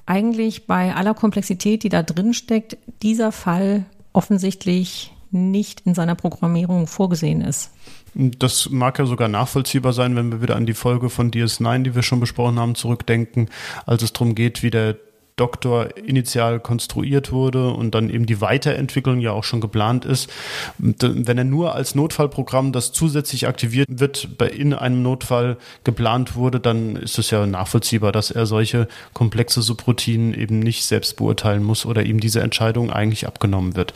[0.05, 6.85] eigentlich bei aller Komplexität, die da drin steckt, dieser Fall offensichtlich nicht in seiner Programmierung
[6.85, 7.71] vorgesehen ist.
[8.13, 11.95] Das mag ja sogar nachvollziehbar sein, wenn wir wieder an die Folge von DS9, die
[11.95, 13.49] wir schon besprochen haben, zurückdenken,
[13.87, 14.97] als es darum geht, wie der
[15.36, 20.30] Doktor initial konstruiert wurde und dann eben die Weiterentwicklung ja auch schon geplant ist.
[20.78, 26.96] Wenn er nur als Notfallprogramm, das zusätzlich aktiviert wird, in einem Notfall geplant wurde, dann
[26.96, 32.04] ist es ja nachvollziehbar, dass er solche komplexe Subroutinen eben nicht selbst beurteilen muss oder
[32.04, 33.93] ihm diese Entscheidung eigentlich abgenommen wird.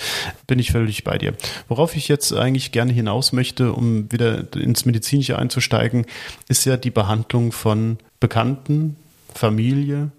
[0.48, 1.36] Bin ich völlig bei dir.
[1.68, 6.06] Worauf ich jetzt eigentlich gerne hinaus möchte, um wieder ins Medizinische einzusteigen,
[6.48, 8.96] ist ja die Behandlung von Bekannten,
[9.36, 10.10] Familie,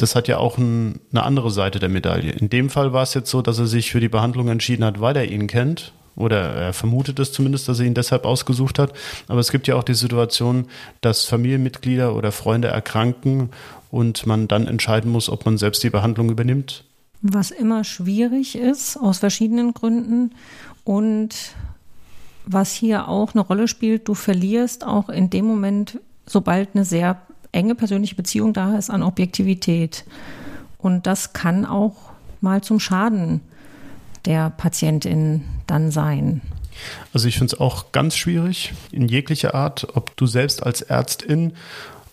[0.00, 2.32] das hat ja auch ein, eine andere Seite der Medaille.
[2.32, 5.00] In dem Fall war es jetzt so, dass er sich für die Behandlung entschieden hat,
[5.00, 5.92] weil er ihn kennt.
[6.16, 8.92] Oder er vermutet es zumindest, dass er ihn deshalb ausgesucht hat.
[9.28, 10.66] Aber es gibt ja auch die Situation,
[11.00, 13.50] dass Familienmitglieder oder Freunde erkranken
[13.90, 16.84] und man dann entscheiden muss, ob man selbst die Behandlung übernimmt.
[17.22, 20.32] Was immer schwierig ist, aus verschiedenen Gründen.
[20.84, 21.34] Und
[22.46, 27.20] was hier auch eine Rolle spielt, du verlierst auch in dem Moment, sobald eine sehr
[27.52, 30.04] enge persönliche Beziehung da ist an Objektivität.
[30.78, 31.96] Und das kann auch
[32.40, 33.40] mal zum Schaden
[34.24, 36.42] der Patientin dann sein.
[37.12, 41.52] Also ich finde es auch ganz schwierig in jeglicher Art, ob du selbst als Ärztin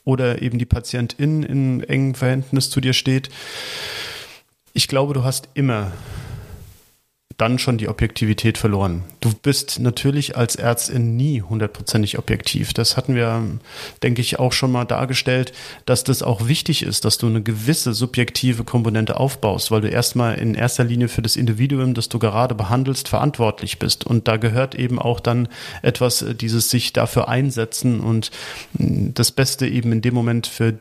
[0.04, 3.30] oder eben die Patientin in engem Verhältnis zu dir steht.
[4.73, 5.91] Ich glaube, du hast immer
[7.38, 9.04] dann schon die Objektivität verloren.
[9.19, 12.73] Du bist natürlich als Ärztin nie hundertprozentig objektiv.
[12.73, 13.43] Das hatten wir,
[14.02, 15.54] denke ich, auch schon mal dargestellt,
[15.86, 20.39] dass das auch wichtig ist, dass du eine gewisse subjektive Komponente aufbaust, weil du erstmal
[20.39, 24.04] in erster Linie für das Individuum, das du gerade behandelst, verantwortlich bist.
[24.04, 25.47] Und da gehört eben auch dann
[25.84, 28.32] etwas, äh, dieses sich dafür einsetzen und
[28.80, 30.73] mm, das Beste eben in dem Moment für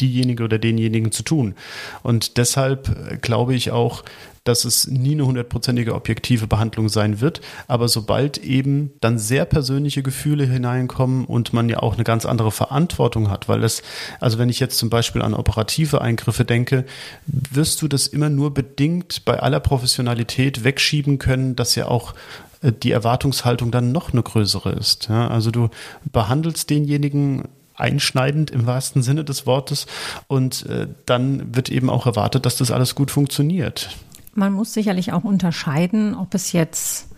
[0.00, 1.54] diejenige oder denjenigen zu tun.
[2.02, 4.02] Und deshalb äh, glaube ich auch,
[4.44, 7.40] dass es nie eine hundertprozentige objektive Behandlung sein wird.
[7.68, 12.50] Aber sobald eben dann sehr persönliche Gefühle hineinkommen und man ja auch eine ganz andere
[12.50, 13.82] Verantwortung hat, weil es,
[14.20, 16.84] also wenn ich jetzt zum Beispiel an operative Eingriffe denke,
[17.26, 22.14] wirst du das immer nur bedingt bei aller Professionalität wegschieben können, dass ja auch
[22.62, 25.08] äh, die Erwartungshaltung dann noch eine größere ist.
[25.08, 25.68] Ja, also du
[26.12, 29.86] behandelst denjenigen einschneidend im wahrsten Sinne des Wortes
[30.28, 33.96] und äh, dann wird eben auch erwartet, dass das alles gut funktioniert.
[34.34, 37.08] Man muss sicherlich auch unterscheiden, ob es jetzt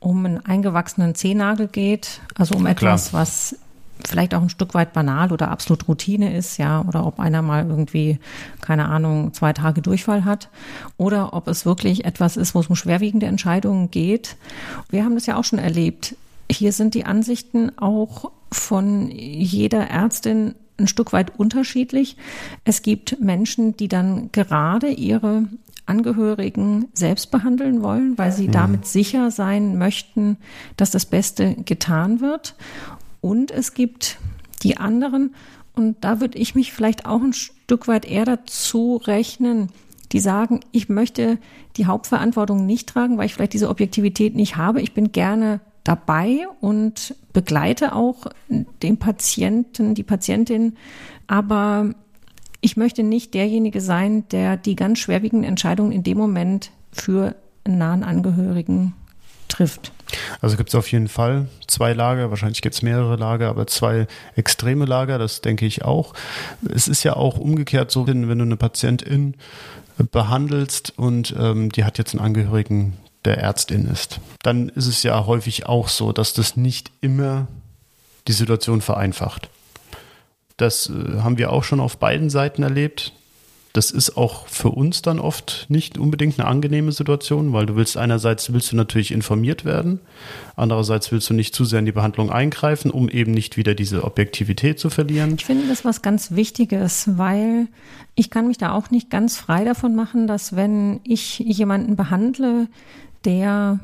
[0.00, 3.22] um einen eingewachsenen Zehennagel geht, also um etwas, Klar.
[3.22, 3.56] was
[4.04, 7.66] vielleicht auch ein Stück weit banal oder absolut Routine ist, ja, oder ob einer mal
[7.66, 8.18] irgendwie,
[8.60, 10.48] keine Ahnung, zwei Tage Durchfall hat,
[10.96, 14.36] oder ob es wirklich etwas ist, wo es um schwerwiegende Entscheidungen geht.
[14.90, 16.14] Wir haben das ja auch schon erlebt.
[16.50, 22.16] Hier sind die Ansichten auch von jeder Ärztin ein Stück weit unterschiedlich.
[22.64, 25.44] Es gibt Menschen, die dann gerade ihre
[25.86, 28.52] Angehörigen selbst behandeln wollen, weil sie mhm.
[28.52, 30.36] damit sicher sein möchten,
[30.76, 32.54] dass das Beste getan wird.
[33.20, 34.18] Und es gibt
[34.62, 35.34] die anderen,
[35.74, 39.68] und da würde ich mich vielleicht auch ein Stück weit eher dazu rechnen,
[40.12, 41.38] die sagen, ich möchte
[41.76, 44.80] die Hauptverantwortung nicht tragen, weil ich vielleicht diese Objektivität nicht habe.
[44.80, 50.76] Ich bin gerne dabei und begleite auch den Patienten, die Patientin,
[51.26, 51.94] aber
[52.66, 57.78] ich möchte nicht derjenige sein, der die ganz schwerwiegenden Entscheidungen in dem Moment für einen
[57.78, 58.92] nahen Angehörigen
[59.46, 59.92] trifft.
[60.40, 64.08] Also gibt es auf jeden Fall zwei Lager, wahrscheinlich gibt es mehrere Lager, aber zwei
[64.34, 66.12] extreme Lager, das denke ich auch.
[66.68, 69.34] Es ist ja auch umgekehrt so, wenn, wenn du eine Patientin
[70.10, 75.24] behandelst und ähm, die hat jetzt einen Angehörigen, der Ärztin ist, dann ist es ja
[75.26, 77.46] häufig auch so, dass das nicht immer
[78.26, 79.50] die Situation vereinfacht.
[80.56, 83.12] Das äh, haben wir auch schon auf beiden Seiten erlebt.
[83.76, 87.98] Das ist auch für uns dann oft nicht unbedingt eine angenehme Situation, weil du willst
[87.98, 90.00] einerseits willst du natürlich informiert werden,
[90.56, 94.04] andererseits willst du nicht zu sehr in die Behandlung eingreifen, um eben nicht wieder diese
[94.04, 95.34] Objektivität zu verlieren.
[95.36, 97.68] Ich finde das was ganz Wichtiges, weil
[98.14, 102.68] ich kann mich da auch nicht ganz frei davon machen, dass wenn ich jemanden behandle,
[103.26, 103.78] der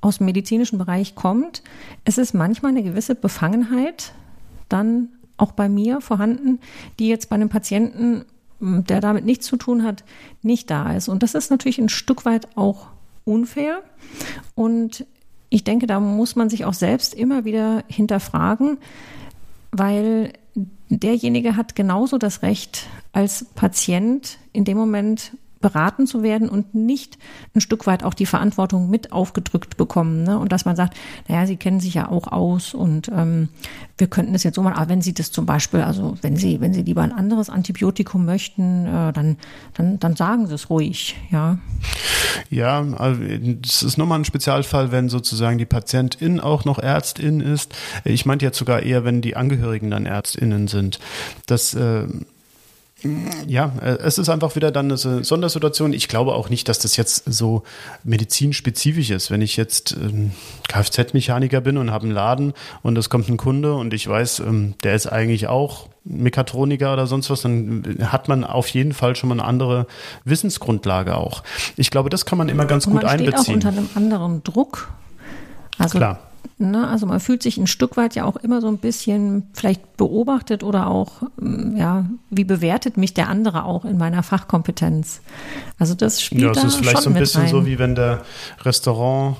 [0.00, 1.64] aus dem medizinischen Bereich kommt,
[2.04, 4.12] es ist manchmal eine gewisse Befangenheit
[4.68, 6.60] dann auch bei mir vorhanden,
[6.98, 8.24] die jetzt bei einem Patienten,
[8.60, 10.04] der damit nichts zu tun hat,
[10.42, 11.08] nicht da ist.
[11.08, 12.86] Und das ist natürlich ein Stück weit auch
[13.24, 13.82] unfair.
[14.54, 15.06] Und
[15.50, 18.78] ich denke, da muss man sich auch selbst immer wieder hinterfragen,
[19.70, 20.32] weil
[20.88, 25.32] derjenige hat genauso das Recht als Patient in dem Moment
[25.64, 27.16] beraten zu werden und nicht
[27.54, 30.22] ein Stück weit auch die Verantwortung mit aufgedrückt bekommen.
[30.22, 30.38] Ne?
[30.38, 30.94] Und dass man sagt,
[31.26, 33.48] naja, Sie kennen sich ja auch aus und ähm,
[33.96, 36.60] wir könnten das jetzt so machen, aber wenn Sie das zum Beispiel, also wenn Sie,
[36.60, 39.38] wenn Sie lieber ein anderes Antibiotikum möchten, äh, dann,
[39.72, 41.56] dann, dann sagen Sie es ruhig, ja.
[42.50, 43.22] Ja, also
[43.62, 47.74] das ist nochmal ein Spezialfall, wenn sozusagen die Patientin auch noch Ärztin ist.
[48.04, 50.98] Ich meinte jetzt sogar eher, wenn die Angehörigen dann Ärztinnen sind.
[51.46, 52.06] Das äh,
[53.46, 55.92] Ja, äh, es ist einfach wieder dann eine Sondersituation.
[55.92, 57.62] Ich glaube auch nicht, dass das jetzt so
[58.02, 59.30] medizinspezifisch ist.
[59.30, 60.32] Wenn ich jetzt ähm,
[60.68, 64.74] Kfz-Mechaniker bin und habe einen Laden und es kommt ein Kunde und ich weiß, ähm,
[64.82, 69.28] der ist eigentlich auch Mechatroniker oder sonst was, dann hat man auf jeden Fall schon
[69.28, 69.86] mal eine andere
[70.24, 71.42] Wissensgrundlage auch.
[71.76, 73.54] Ich glaube, das kann man immer ganz und gut man steht einbeziehen.
[73.54, 74.90] Auch unter einem anderen Druck.
[75.78, 76.20] Also Klar.
[76.56, 79.96] Ne, also man fühlt sich ein Stück weit ja auch immer so ein bisschen vielleicht
[79.96, 85.20] beobachtet oder auch, mm, ja, wie bewertet mich der andere auch in meiner Fachkompetenz?
[85.78, 87.50] Also das spielt ja, das da ist vielleicht so ein bisschen rein.
[87.50, 88.22] so, wie wenn der
[88.62, 89.38] Restaurant,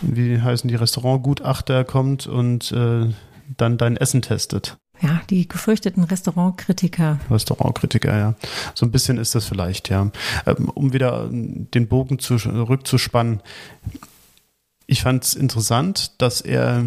[0.00, 3.12] wie heißen die Restaurantgutachter kommt und äh,
[3.56, 4.78] dann dein Essen testet.
[5.00, 7.20] Ja, die gefürchteten Restaurantkritiker.
[7.30, 8.34] Restaurantkritiker, ja.
[8.74, 10.10] So ein bisschen ist das vielleicht, ja.
[10.46, 13.40] Ähm, um wieder den Bogen zurückzuspannen
[14.88, 16.86] ich fand es interessant, dass er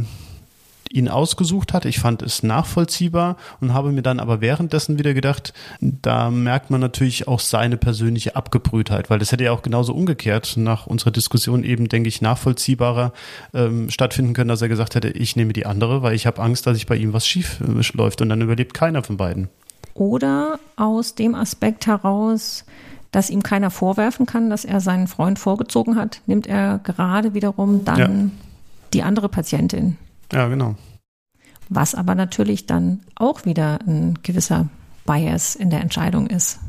[0.91, 1.85] ihn ausgesucht hat.
[1.85, 6.81] Ich fand es nachvollziehbar und habe mir dann aber währenddessen wieder gedacht, da merkt man
[6.81, 11.63] natürlich auch seine persönliche Abgebrühtheit, weil das hätte ja auch genauso umgekehrt nach unserer Diskussion
[11.63, 13.13] eben, denke ich, nachvollziehbarer
[13.53, 16.67] ähm, stattfinden können, dass er gesagt hätte, ich nehme die andere, weil ich habe Angst,
[16.67, 19.47] dass ich bei ihm was schief äh, läuft und dann überlebt keiner von beiden.
[19.93, 22.65] Oder aus dem Aspekt heraus,
[23.11, 27.83] dass ihm keiner vorwerfen kann, dass er seinen Freund vorgezogen hat, nimmt er gerade wiederum
[27.83, 28.29] dann ja.
[28.93, 29.97] die andere Patientin.
[30.31, 30.75] Ja, genau.
[31.69, 34.67] Was aber natürlich dann auch wieder ein gewisser
[35.05, 36.59] Bias in der Entscheidung ist.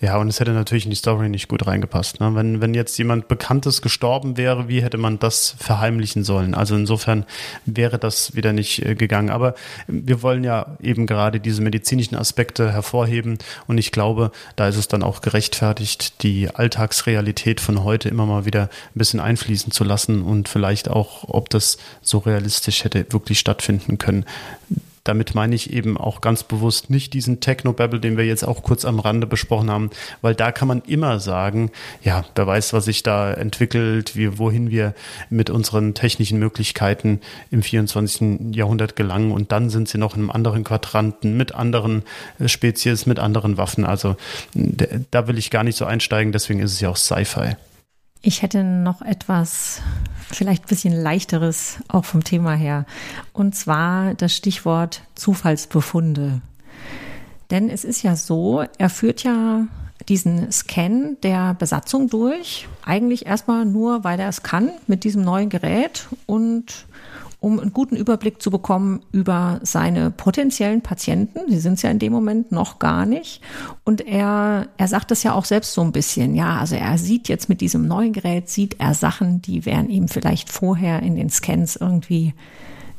[0.00, 2.20] Ja, und es hätte natürlich in die Story nicht gut reingepasst.
[2.20, 2.34] Ne?
[2.34, 6.54] Wenn, wenn jetzt jemand Bekanntes gestorben wäre, wie hätte man das verheimlichen sollen?
[6.54, 7.24] Also insofern
[7.66, 9.30] wäre das wieder nicht äh, gegangen.
[9.30, 9.54] Aber
[9.86, 13.38] wir wollen ja eben gerade diese medizinischen Aspekte hervorheben.
[13.66, 18.44] Und ich glaube, da ist es dann auch gerechtfertigt, die Alltagsrealität von heute immer mal
[18.44, 23.38] wieder ein bisschen einfließen zu lassen und vielleicht auch, ob das so realistisch hätte wirklich
[23.38, 24.24] stattfinden können
[25.04, 28.84] damit meine ich eben auch ganz bewusst nicht diesen Technobabble, den wir jetzt auch kurz
[28.84, 31.70] am Rande besprochen haben, weil da kann man immer sagen,
[32.02, 34.94] ja, wer weiß, was sich da entwickelt, wie, wohin wir
[35.30, 38.54] mit unseren technischen Möglichkeiten im 24.
[38.54, 42.02] Jahrhundert gelangen und dann sind sie noch in einem anderen Quadranten mit anderen
[42.38, 43.84] äh, Spezies, mit anderen Waffen.
[43.84, 44.16] Also
[44.54, 47.56] da will ich gar nicht so einsteigen, deswegen ist es ja auch Sci-Fi.
[48.24, 49.82] Ich hätte noch etwas,
[50.30, 52.86] vielleicht ein bisschen leichteres, auch vom Thema her.
[53.32, 56.40] Und zwar das Stichwort Zufallsbefunde.
[57.50, 59.66] Denn es ist ja so, er führt ja
[60.08, 62.68] diesen Scan der Besatzung durch.
[62.84, 66.86] Eigentlich erstmal nur, weil er es kann mit diesem neuen Gerät und
[67.42, 71.40] um einen guten Überblick zu bekommen über seine potenziellen Patienten.
[71.48, 73.42] Sie sind es ja in dem Moment noch gar nicht.
[73.82, 76.36] Und er, er sagt es ja auch selbst so ein bisschen.
[76.36, 80.06] Ja, also er sieht jetzt mit diesem neuen Gerät, sieht er Sachen, die wären ihm
[80.06, 82.32] vielleicht vorher in den Scans irgendwie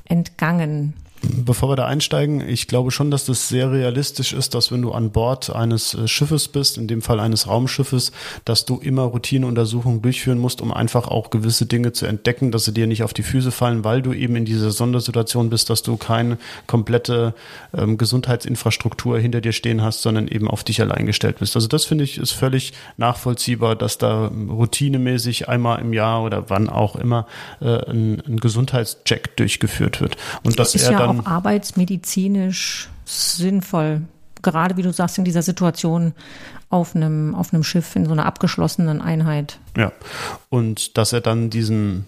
[0.03, 0.93] entgangen.
[1.26, 4.92] Bevor wir da einsteigen, ich glaube schon, dass das sehr realistisch ist, dass wenn du
[4.92, 8.12] an Bord eines äh, Schiffes bist, in dem Fall eines Raumschiffes,
[8.44, 12.74] dass du immer Routineuntersuchungen durchführen musst, um einfach auch gewisse Dinge zu entdecken, dass sie
[12.74, 15.96] dir nicht auf die Füße fallen, weil du eben in dieser Sondersituation bist, dass du
[15.96, 17.34] keine komplette
[17.74, 21.56] ähm, Gesundheitsinfrastruktur hinter dir stehen hast, sondern eben auf dich allein gestellt bist.
[21.56, 26.68] Also das finde ich ist völlig nachvollziehbar, dass da routinemäßig einmal im Jahr oder wann
[26.68, 27.28] auch immer
[27.62, 34.02] äh, ein, ein Gesundheitscheck durchgeführt wird und dass er ja dann auch arbeitsmedizinisch sinnvoll.
[34.41, 36.13] Gerade wie du sagst, in dieser Situation
[36.69, 39.60] auf einem, auf einem Schiff, in so einer abgeschlossenen Einheit.
[39.78, 39.91] Ja.
[40.49, 42.06] Und dass er dann diesen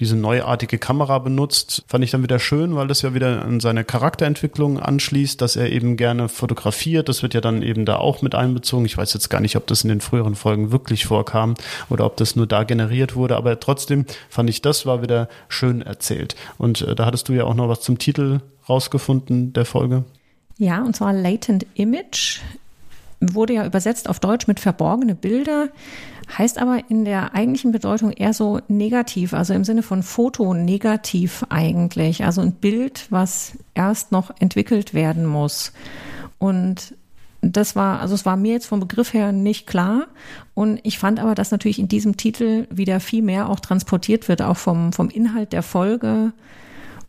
[0.00, 3.84] diese neuartige Kamera benutzt, fand ich dann wieder schön, weil das ja wieder an seine
[3.84, 7.08] Charakterentwicklung anschließt, dass er eben gerne fotografiert.
[7.08, 8.86] Das wird ja dann eben da auch mit einbezogen.
[8.86, 11.54] Ich weiß jetzt gar nicht, ob das in den früheren Folgen wirklich vorkam
[11.90, 15.82] oder ob das nur da generiert wurde, aber trotzdem fand ich, das war wieder schön
[15.82, 16.36] erzählt.
[16.58, 20.04] Und äh, da hattest du ja auch noch was zum Titel rausgefunden der Folge.
[20.58, 22.40] Ja, und zwar Latent Image
[23.20, 25.68] wurde ja übersetzt auf Deutsch mit verborgene Bilder,
[26.36, 31.44] heißt aber in der eigentlichen Bedeutung eher so negativ, also im Sinne von Foto negativ
[31.48, 35.72] eigentlich, also ein Bild, was erst noch entwickelt werden muss.
[36.38, 36.94] Und
[37.40, 40.08] das war, also es war mir jetzt vom Begriff her nicht klar.
[40.54, 44.42] Und ich fand aber, dass natürlich in diesem Titel wieder viel mehr auch transportiert wird,
[44.42, 46.32] auch vom, vom Inhalt der Folge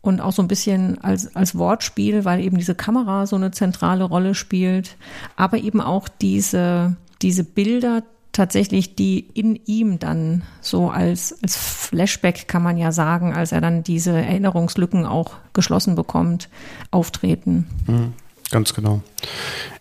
[0.02, 4.04] und auch so ein bisschen als, als Wortspiel, weil eben diese Kamera so eine zentrale
[4.04, 4.96] Rolle spielt,
[5.36, 12.48] aber eben auch diese, diese Bilder tatsächlich, die in ihm dann so als, als Flashback
[12.48, 16.48] kann man ja sagen, als er dann diese Erinnerungslücken auch geschlossen bekommt,
[16.90, 17.66] auftreten.
[17.86, 18.14] Mhm.
[18.50, 19.00] Ganz genau.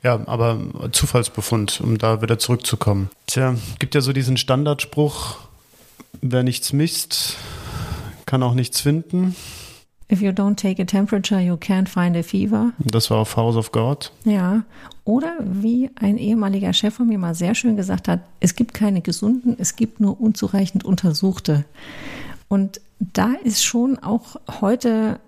[0.03, 0.59] Ja, aber
[0.91, 3.09] Zufallsbefund, um da wieder zurückzukommen.
[3.25, 5.37] Tja, gibt ja so diesen Standardspruch,
[6.21, 7.37] wer nichts misst,
[8.27, 9.35] kann auch nichts finden.
[10.11, 12.73] If you don't take a temperature, you can't find a fever.
[12.79, 14.11] Das war auf House of God.
[14.25, 14.63] Ja.
[15.03, 19.01] Oder wie ein ehemaliger Chef von mir mal sehr schön gesagt hat, es gibt keine
[19.01, 21.65] gesunden, es gibt nur unzureichend Untersuchte.
[22.47, 25.19] Und da ist schon auch heute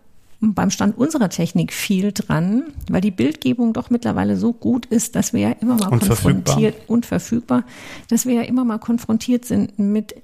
[0.42, 5.34] beim Stand unserer Technik viel dran, weil die Bildgebung doch mittlerweile so gut ist, dass
[5.34, 6.90] wir ja immer mal und konfrontiert verfügbar.
[6.90, 7.64] und verfügbar,
[8.10, 10.16] dass wir ja immer mal konfrontiert sind mit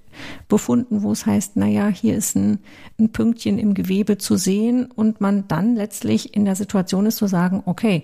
[0.47, 2.59] Befunden, wo es heißt, naja, hier ist ein,
[2.99, 7.27] ein Pünktchen im Gewebe zu sehen und man dann letztlich in der Situation ist zu
[7.27, 8.03] sagen, okay,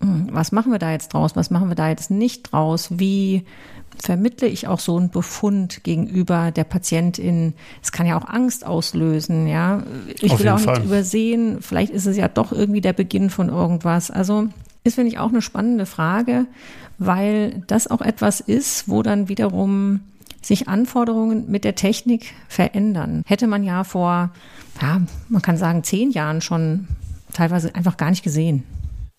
[0.00, 1.36] hm, was machen wir da jetzt draus?
[1.36, 2.88] Was machen wir da jetzt nicht draus?
[2.90, 3.44] Wie
[4.02, 7.54] vermittle ich auch so einen Befund gegenüber der Patientin.
[7.82, 9.82] Es kann ja auch Angst auslösen, ja.
[10.20, 10.78] Ich Auf will auch Fall.
[10.78, 14.10] nicht übersehen, vielleicht ist es ja doch irgendwie der Beginn von irgendwas.
[14.10, 14.48] Also
[14.84, 16.46] ist, finde ich, auch eine spannende Frage,
[16.98, 20.00] weil das auch etwas ist, wo dann wiederum
[20.46, 23.22] sich Anforderungen mit der Technik verändern.
[23.26, 24.30] Hätte man ja vor,
[24.80, 26.88] ja, man kann sagen, zehn Jahren schon
[27.32, 28.64] teilweise einfach gar nicht gesehen.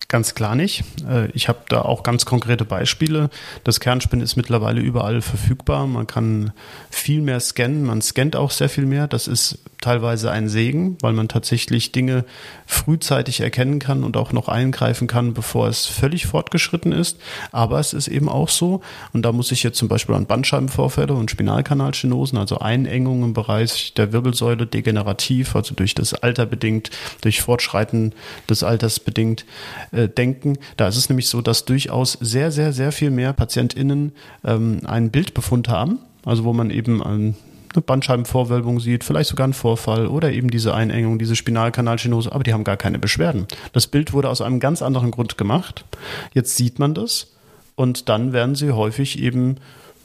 [0.08, 0.84] Ganz klar nicht.
[1.08, 3.28] Äh, ich habe da auch ganz konkrete Beispiele.
[3.64, 5.88] Das Kernspin ist mittlerweile überall verfügbar.
[5.88, 6.52] Man kann
[6.90, 7.82] viel mehr scannen.
[7.82, 9.08] Man scannt auch sehr viel mehr.
[9.08, 12.24] Das ist teilweise ein Segen, weil man tatsächlich Dinge
[12.66, 17.18] frühzeitig erkennen kann und auch noch eingreifen kann, bevor es völlig fortgeschritten ist.
[17.52, 21.14] Aber es ist eben auch so, und da muss ich jetzt zum Beispiel an Bandscheibenvorfälle
[21.14, 27.40] und Spinalkanalstenosen, also Einengungen im Bereich der Wirbelsäule degenerativ, also durch das Alter bedingt, durch
[27.40, 28.12] Fortschreiten
[28.50, 29.46] des Alters bedingt,
[29.92, 30.58] äh, denken.
[30.76, 34.12] Da ist es nämlich so, dass durchaus sehr, sehr, sehr viel mehr PatientInnen
[34.44, 37.34] ähm, einen Bildbefund haben, also wo man eben
[37.76, 42.52] eine Bandscheibenvorwölbung sieht, vielleicht sogar einen Vorfall oder eben diese Einengung, diese Spinalkanalstenose, aber die
[42.52, 43.46] haben gar keine Beschwerden.
[43.72, 45.84] Das Bild wurde aus einem ganz anderen Grund gemacht.
[46.32, 47.32] Jetzt sieht man das
[47.74, 49.56] und dann werden sie häufig eben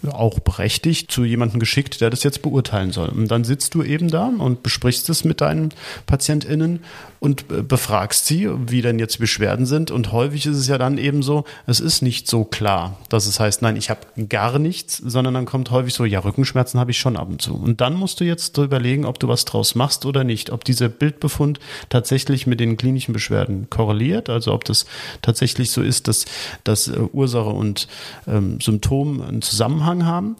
[0.09, 3.09] auch berechtigt zu jemandem geschickt, der das jetzt beurteilen soll.
[3.09, 5.69] Und dann sitzt du eben da und besprichst es mit deinen
[6.05, 6.79] PatientInnen
[7.19, 9.91] und äh, befragst sie, wie denn jetzt Beschwerden sind.
[9.91, 13.39] Und häufig ist es ja dann eben so, es ist nicht so klar, dass es
[13.39, 16.97] heißt, nein, ich habe gar nichts, sondern dann kommt häufig so, ja, Rückenschmerzen habe ich
[16.97, 17.53] schon ab und zu.
[17.53, 20.89] Und dann musst du jetzt überlegen, ob du was draus machst oder nicht, ob dieser
[20.89, 21.59] Bildbefund
[21.89, 24.87] tatsächlich mit den klinischen Beschwerden korreliert, also ob das
[25.21, 26.25] tatsächlich so ist, dass,
[26.63, 27.87] dass äh, Ursache und
[28.27, 30.35] ähm, Symptom einen Zusammenhang haben.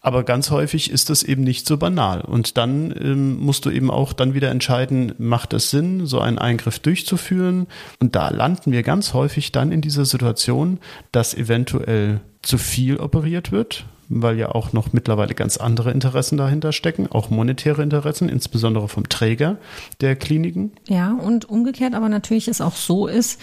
[0.00, 2.20] Aber ganz häufig ist das eben nicht so banal.
[2.20, 6.38] Und dann ähm, musst du eben auch dann wieder entscheiden, macht es Sinn, so einen
[6.38, 7.66] Eingriff durchzuführen?
[8.00, 10.78] Und da landen wir ganz häufig dann in dieser Situation,
[11.12, 16.72] dass eventuell zu viel operiert wird, weil ja auch noch mittlerweile ganz andere Interessen dahinter
[16.72, 19.56] stecken, auch monetäre Interessen, insbesondere vom Träger
[20.00, 20.72] der Kliniken.
[20.86, 23.40] Ja, und umgekehrt aber natürlich es auch so ist,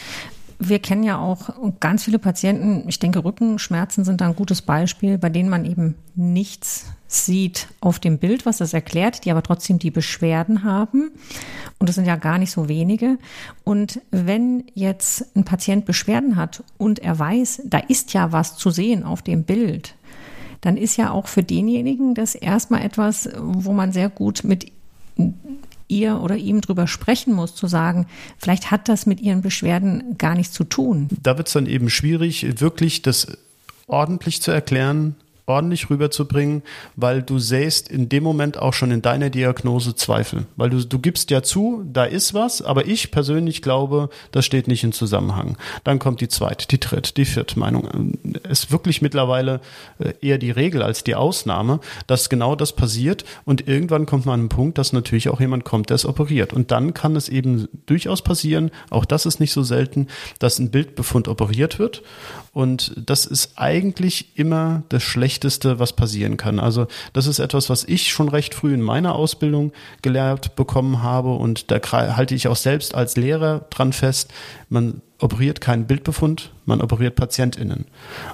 [0.70, 1.50] wir kennen ja auch
[1.80, 5.96] ganz viele Patienten, ich denke, Rückenschmerzen sind da ein gutes Beispiel, bei denen man eben
[6.16, 11.12] nichts sieht auf dem Bild, was das erklärt, die aber trotzdem die Beschwerden haben.
[11.80, 13.18] Und das sind ja gar nicht so wenige.
[13.64, 18.72] Und wenn jetzt ein Patient Beschwerden hat und er weiß, da ist ja was zu
[18.72, 19.96] sehen auf dem Bild,
[20.62, 24.72] dann ist ja auch für denjenigen das erstmal etwas, wo man sehr gut mit
[25.94, 30.36] ihr oder ihm drüber sprechen muss, zu sagen, vielleicht hat das mit ihren Beschwerden gar
[30.36, 31.10] nichts zu tun.
[31.22, 33.28] Da wird es dann eben schwierig, wirklich das
[33.88, 36.64] ordentlich zu erklären, ordentlich rüberzubringen,
[36.96, 40.46] weil du sähst in dem Moment auch schon in deiner Diagnose Zweifel.
[40.56, 44.68] Weil du, du gibst ja zu, da ist was, aber ich persönlich glaube, das steht
[44.68, 45.58] nicht in Zusammenhang.
[45.84, 48.18] Dann kommt die zweite, die dritte, die vierte Meinung.
[48.44, 49.60] Es ist wirklich mittlerweile
[50.00, 54.34] äh, eher die Regel als die Ausnahme, dass genau das passiert und irgendwann kommt man
[54.34, 56.54] an einen Punkt, dass natürlich auch jemand kommt, der es operiert.
[56.54, 60.08] Und dann kann es eben durchaus passieren, auch das ist nicht so selten,
[60.40, 62.02] dass ein Bildbefund operiert wird
[62.54, 66.60] und das ist eigentlich immer das Schlechteste, was passieren kann.
[66.60, 71.34] Also das ist etwas, was ich schon recht früh in meiner Ausbildung gelernt bekommen habe.
[71.34, 74.32] Und da halte ich auch selbst als Lehrer dran fest.
[74.70, 77.86] Man operiert keinen Bildbefund, man operiert PatientInnen.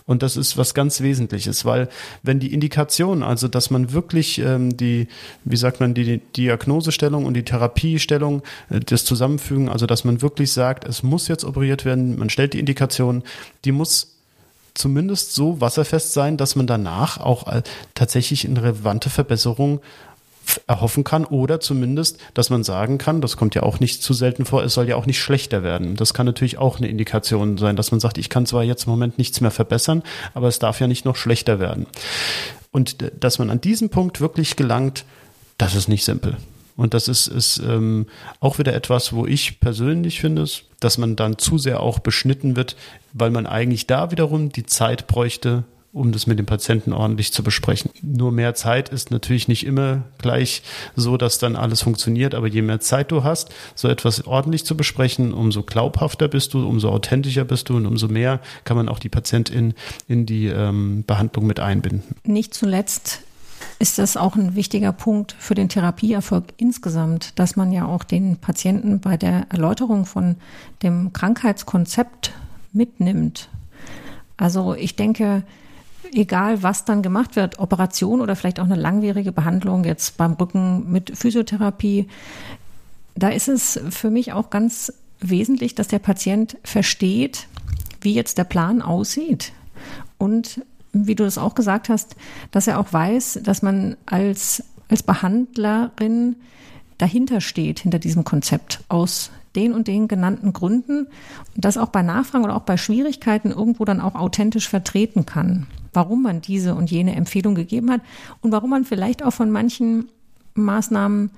[0.05, 1.87] Und das ist was ganz Wesentliches, weil
[2.23, 5.07] wenn die Indikation, also dass man wirklich ähm, die,
[5.45, 10.51] wie sagt man, die Diagnosestellung und die Therapiestellung, äh, das Zusammenfügen, also dass man wirklich
[10.51, 13.23] sagt, es muss jetzt operiert werden, man stellt die Indikation,
[13.65, 14.15] die muss
[14.73, 17.61] zumindest so wasserfest sein, dass man danach auch äh,
[17.93, 19.79] tatsächlich eine relevante Verbesserung
[20.67, 24.45] erhoffen kann oder zumindest, dass man sagen kann, das kommt ja auch nicht zu selten
[24.45, 25.95] vor, es soll ja auch nicht schlechter werden.
[25.95, 28.91] Das kann natürlich auch eine Indikation sein, dass man sagt, ich kann zwar jetzt im
[28.91, 30.03] Moment nichts mehr verbessern,
[30.33, 31.87] aber es darf ja nicht noch schlechter werden.
[32.71, 35.05] Und dass man an diesem Punkt wirklich gelangt,
[35.57, 36.37] das ist nicht simpel.
[36.79, 38.07] Und das ist, ist ähm,
[38.39, 40.45] auch wieder etwas, wo ich persönlich finde,
[40.79, 42.77] dass man dann zu sehr auch beschnitten wird,
[43.11, 47.43] weil man eigentlich da wiederum die Zeit bräuchte, um das mit dem Patienten ordentlich zu
[47.43, 47.91] besprechen.
[48.01, 50.61] Nur mehr Zeit ist natürlich nicht immer gleich
[50.95, 54.77] so, dass dann alles funktioniert, aber je mehr Zeit du hast, so etwas ordentlich zu
[54.77, 58.99] besprechen, umso glaubhafter bist du, umso authentischer bist du und umso mehr kann man auch
[58.99, 59.73] die Patientin
[60.07, 62.15] in die ähm, Behandlung mit einbinden.
[62.23, 63.21] Nicht zuletzt
[63.79, 68.37] ist das auch ein wichtiger Punkt für den Therapieerfolg insgesamt, dass man ja auch den
[68.37, 70.35] Patienten bei der Erläuterung von
[70.83, 72.31] dem Krankheitskonzept
[72.73, 73.49] mitnimmt.
[74.37, 75.43] Also ich denke,
[76.13, 80.91] egal was dann gemacht wird, Operation oder vielleicht auch eine langwierige Behandlung jetzt beim Rücken
[80.91, 82.07] mit Physiotherapie,
[83.15, 87.47] da ist es für mich auch ganz wesentlich, dass der Patient versteht,
[88.01, 89.51] wie jetzt der Plan aussieht.
[90.17, 90.61] Und
[90.93, 92.15] wie du das auch gesagt hast,
[92.51, 96.35] dass er auch weiß, dass man als, als Behandlerin
[96.97, 101.07] dahinter steht, hinter diesem Konzept aus den und den genannten Gründen
[101.55, 105.67] und das auch bei Nachfragen oder auch bei Schwierigkeiten irgendwo dann auch authentisch vertreten kann,
[105.93, 108.01] warum man diese und jene Empfehlung gegeben hat
[108.41, 110.09] und warum man vielleicht auch von manchen
[110.55, 111.31] Maßnahmen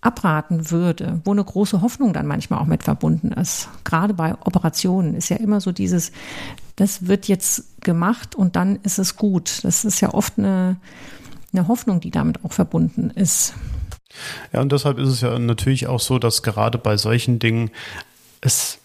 [0.00, 3.68] abraten würde, wo eine große Hoffnung dann manchmal auch mit verbunden ist.
[3.84, 6.12] Gerade bei Operationen ist ja immer so dieses,
[6.76, 9.64] das wird jetzt gemacht und dann ist es gut.
[9.64, 10.76] Das ist ja oft eine,
[11.52, 13.54] eine Hoffnung, die damit auch verbunden ist.
[14.52, 17.70] Ja, und deshalb ist es ja natürlich auch so, dass gerade bei solchen Dingen
[18.40, 18.78] es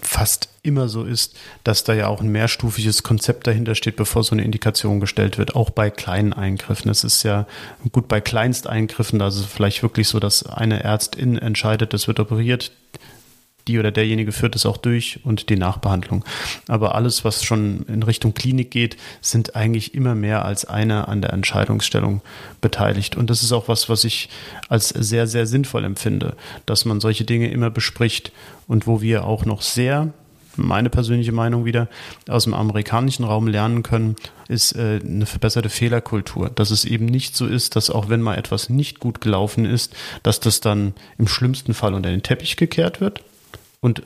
[0.00, 4.34] fast immer so ist, dass da ja auch ein mehrstufiges Konzept dahinter steht, bevor so
[4.34, 6.90] eine Indikation gestellt wird, auch bei kleinen Eingriffen.
[6.90, 7.46] Es ist ja
[7.92, 12.72] gut bei Kleinsteingriffen, also vielleicht wirklich so, dass eine Ärztin entscheidet, das wird operiert,
[13.68, 16.24] die oder derjenige führt es auch durch und die Nachbehandlung.
[16.68, 21.20] Aber alles, was schon in Richtung Klinik geht, sind eigentlich immer mehr als einer an
[21.20, 22.22] der Entscheidungsstellung
[22.60, 23.16] beteiligt.
[23.16, 24.28] Und das ist auch was, was ich
[24.68, 28.30] als sehr, sehr sinnvoll empfinde, dass man solche Dinge immer bespricht
[28.68, 30.12] und wo wir auch noch sehr
[30.56, 31.88] meine persönliche Meinung wieder,
[32.28, 34.16] aus dem amerikanischen Raum lernen können,
[34.48, 36.50] ist äh, eine verbesserte Fehlerkultur.
[36.50, 39.94] Dass es eben nicht so ist, dass auch wenn mal etwas nicht gut gelaufen ist,
[40.22, 43.22] dass das dann im schlimmsten Fall unter den Teppich gekehrt wird,
[43.80, 44.02] und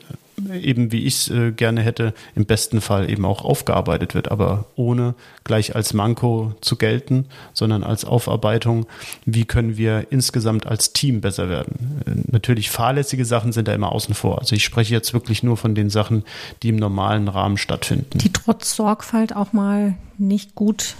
[0.53, 4.65] eben, wie ich es äh, gerne hätte, im besten Fall eben auch aufgearbeitet wird, aber
[4.75, 8.85] ohne gleich als Manko zu gelten, sondern als Aufarbeitung,
[9.25, 12.01] wie können wir insgesamt als Team besser werden.
[12.05, 14.39] Äh, natürlich fahrlässige Sachen sind da immer außen vor.
[14.39, 16.23] Also ich spreche jetzt wirklich nur von den Sachen,
[16.63, 18.17] die im normalen Rahmen stattfinden.
[18.17, 20.95] Die trotz Sorgfalt auch mal nicht gut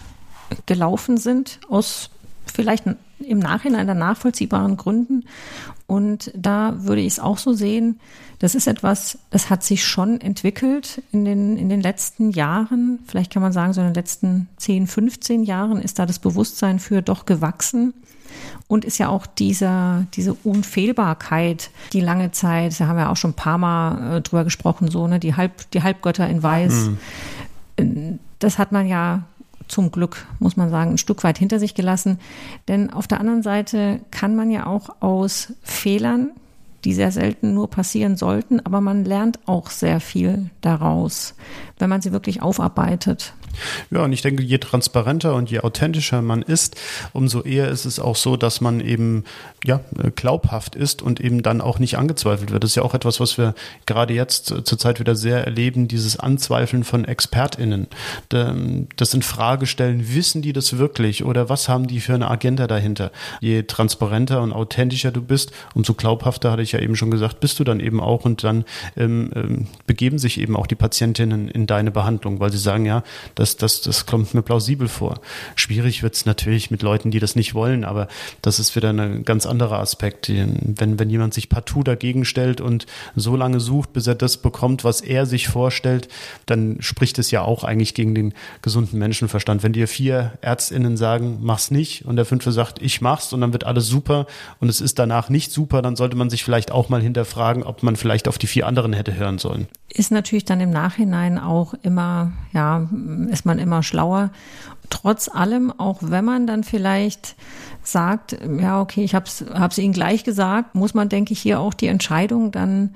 [0.65, 2.09] gelaufen sind, aus
[2.45, 2.85] vielleicht
[3.19, 5.25] im Nachhinein der nachvollziehbaren Gründen.
[5.87, 7.99] Und da würde ich es auch so sehen,
[8.41, 12.97] das ist etwas, das hat sich schon entwickelt in den, in den letzten Jahren.
[13.05, 16.79] Vielleicht kann man sagen, so in den letzten 10, 15 Jahren ist da das Bewusstsein
[16.79, 17.93] für doch gewachsen.
[18.67, 23.31] Und ist ja auch dieser, diese Unfehlbarkeit, die lange Zeit, da haben wir auch schon
[23.31, 26.89] ein paar Mal äh, drüber gesprochen, so, ne, die, Halb, die Halbgötter in Weiß.
[27.77, 28.19] Mhm.
[28.39, 29.21] Das hat man ja
[29.67, 32.19] zum Glück, muss man sagen, ein Stück weit hinter sich gelassen.
[32.67, 36.31] Denn auf der anderen Seite kann man ja auch aus Fehlern,
[36.84, 41.36] die sehr selten nur passieren sollten, aber man lernt auch sehr viel daraus,
[41.79, 43.34] wenn man sie wirklich aufarbeitet.
[43.91, 46.79] Ja, und ich denke, je transparenter und je authentischer man ist,
[47.11, 49.25] umso eher ist es auch so, dass man eben
[49.65, 49.82] ja
[50.15, 52.63] glaubhaft ist und eben dann auch nicht angezweifelt wird.
[52.63, 53.53] Das ist ja auch etwas, was wir
[53.86, 57.88] gerade jetzt zurzeit wieder sehr erleben, dieses Anzweifeln von ExpertInnen.
[58.29, 62.67] Das in Frage stellen, wissen die das wirklich oder was haben die für eine Agenda
[62.67, 63.11] dahinter?
[63.41, 67.59] Je transparenter und authentischer du bist, umso glaubhafter, hatte ich ja eben schon gesagt, bist
[67.59, 68.65] du dann eben auch und dann
[68.95, 73.03] ähm, ähm begeben sich eben auch die Patientinnen in deine Behandlung, weil sie sagen, ja,
[73.36, 75.19] das, das, das kommt mir plausibel vor.
[75.55, 78.07] Schwierig wird es natürlich mit Leuten, die das nicht wollen, aber
[78.41, 80.30] das ist wieder ein ganz anderer Aspekt.
[80.30, 84.84] Wenn, wenn jemand sich partout dagegen stellt und so lange sucht, bis er das bekommt,
[84.84, 86.07] was er sich vorstellt,
[86.45, 89.63] dann spricht es ja auch eigentlich gegen den gesunden Menschenverstand.
[89.63, 93.53] Wenn dir vier ÄrztInnen sagen, mach's nicht und der fünfte sagt, ich mach's und dann
[93.53, 94.28] wird alles super
[94.59, 97.82] und es ist danach nicht super, dann sollte man sich vielleicht auch mal hinterfragen, ob
[97.82, 99.68] man vielleicht auf die vier anderen hätte hören sollen.
[99.89, 102.88] Ist natürlich dann im Nachhinein auch immer, ja,
[103.30, 104.30] ist man immer schlauer.
[104.91, 107.36] Trotz allem, auch wenn man dann vielleicht
[107.82, 111.74] sagt, ja, okay, ich habe es Ihnen gleich gesagt, muss man, denke ich, hier auch
[111.74, 112.93] die Entscheidung dann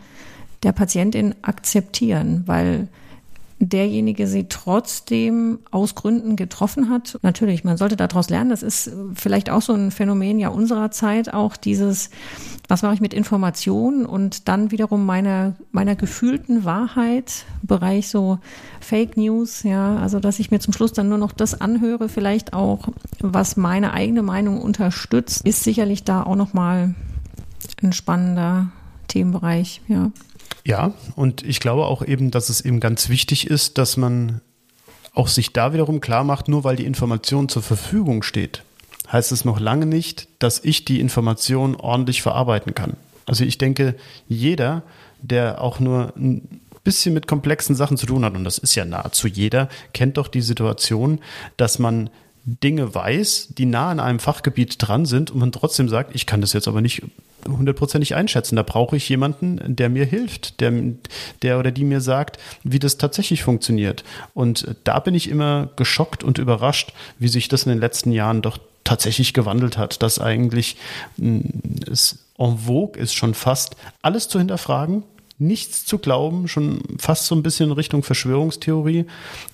[0.61, 2.87] der Patientin akzeptieren, weil
[3.59, 7.17] derjenige sie trotzdem aus Gründen getroffen hat.
[7.21, 8.49] Natürlich, man sollte daraus lernen.
[8.49, 12.09] Das ist vielleicht auch so ein Phänomen ja unserer Zeit, auch dieses,
[12.67, 18.39] was mache ich mit Informationen und dann wiederum meiner, meiner gefühlten Wahrheit, Bereich so
[18.81, 22.53] Fake News, ja, also dass ich mir zum Schluss dann nur noch das anhöre, vielleicht
[22.53, 22.89] auch,
[23.19, 26.93] was meine eigene Meinung unterstützt, ist sicherlich da auch nochmal
[27.81, 28.69] ein spannender
[29.07, 30.11] Themenbereich, ja.
[30.65, 34.41] Ja, und ich glaube auch eben, dass es eben ganz wichtig ist, dass man
[35.13, 38.63] auch sich da wiederum klar macht, nur weil die Information zur Verfügung steht,
[39.11, 42.97] heißt es noch lange nicht, dass ich die Information ordentlich verarbeiten kann.
[43.25, 43.95] Also ich denke,
[44.27, 44.83] jeder,
[45.21, 48.85] der auch nur ein bisschen mit komplexen Sachen zu tun hat, und das ist ja
[48.85, 51.19] nahezu jeder, kennt doch die Situation,
[51.57, 52.09] dass man
[52.45, 56.41] Dinge weiß, die nah an einem Fachgebiet dran sind und man trotzdem sagt, ich kann
[56.41, 57.01] das jetzt aber nicht
[57.47, 58.55] hundertprozentig einschätzen.
[58.55, 60.71] Da brauche ich jemanden, der mir hilft, der,
[61.41, 64.03] der oder die mir sagt, wie das tatsächlich funktioniert.
[64.33, 68.41] Und da bin ich immer geschockt und überrascht, wie sich das in den letzten Jahren
[68.43, 70.77] doch tatsächlich gewandelt hat, dass eigentlich
[71.17, 71.39] mm,
[71.91, 75.03] es en vogue ist, schon fast alles zu hinterfragen,
[75.37, 79.05] nichts zu glauben, schon fast so ein bisschen Richtung Verschwörungstheorie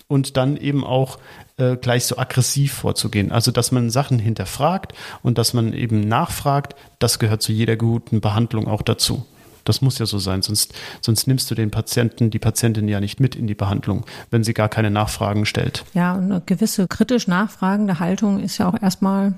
[0.07, 1.17] und dann eben auch
[1.57, 3.31] äh, gleich so aggressiv vorzugehen.
[3.31, 8.21] Also, dass man Sachen hinterfragt und dass man eben nachfragt, das gehört zu jeder guten
[8.21, 9.25] Behandlung auch dazu.
[9.63, 13.19] Das muss ja so sein, sonst, sonst nimmst du den Patienten, die Patientin ja nicht
[13.19, 15.85] mit in die Behandlung, wenn sie gar keine Nachfragen stellt.
[15.93, 19.33] Ja, und eine gewisse kritisch nachfragende Haltung ist ja auch erstmal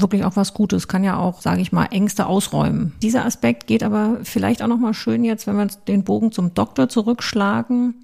[0.00, 2.92] wirklich auch was Gutes, kann ja auch, sage ich mal, Ängste ausräumen.
[3.02, 6.88] Dieser Aspekt geht aber vielleicht auch nochmal schön jetzt, wenn wir den Bogen zum Doktor
[6.88, 7.94] zurückschlagen,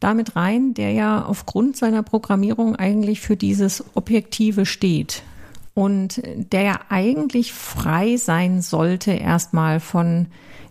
[0.00, 5.22] damit rein, der ja aufgrund seiner Programmierung eigentlich für dieses Objektive steht
[5.74, 10.26] und der ja eigentlich frei sein sollte erstmal von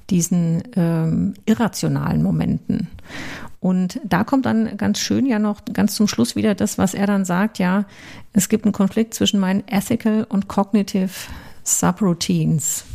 [0.09, 2.89] diesen ähm, irrationalen Momenten.
[3.59, 7.07] Und da kommt dann ganz schön ja noch ganz zum Schluss wieder das, was er
[7.07, 7.85] dann sagt, ja,
[8.33, 11.09] es gibt einen Konflikt zwischen meinen ethical und cognitive
[11.63, 12.85] Subroutines.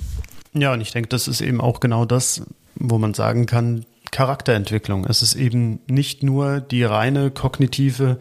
[0.55, 2.43] Ja, und ich denke, das ist eben auch genau das,
[2.77, 5.07] wo man sagen kann, Charakterentwicklung.
[5.07, 8.21] Es ist eben nicht nur die reine kognitive,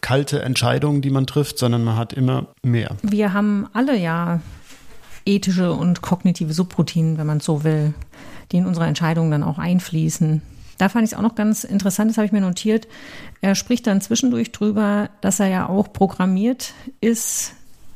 [0.00, 2.96] kalte Entscheidung, die man trifft, sondern man hat immer mehr.
[3.02, 4.40] Wir haben alle ja
[5.24, 7.94] ethische und kognitive Subroutinen, wenn man so will,
[8.50, 10.42] die in unsere Entscheidungen dann auch einfließen.
[10.80, 12.88] Da fand ich es auch noch ganz interessant, das habe ich mir notiert.
[13.42, 16.72] Er spricht dann zwischendurch drüber, dass er ja auch programmiert
[17.02, 17.52] ist,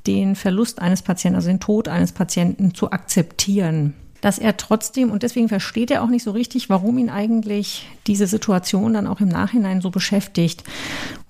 [0.06, 3.94] den Verlust eines Patienten, also den Tod eines Patienten zu akzeptieren.
[4.20, 8.26] Dass er trotzdem, und deswegen versteht er auch nicht so richtig, warum ihn eigentlich diese
[8.26, 10.62] Situation dann auch im Nachhinein so beschäftigt.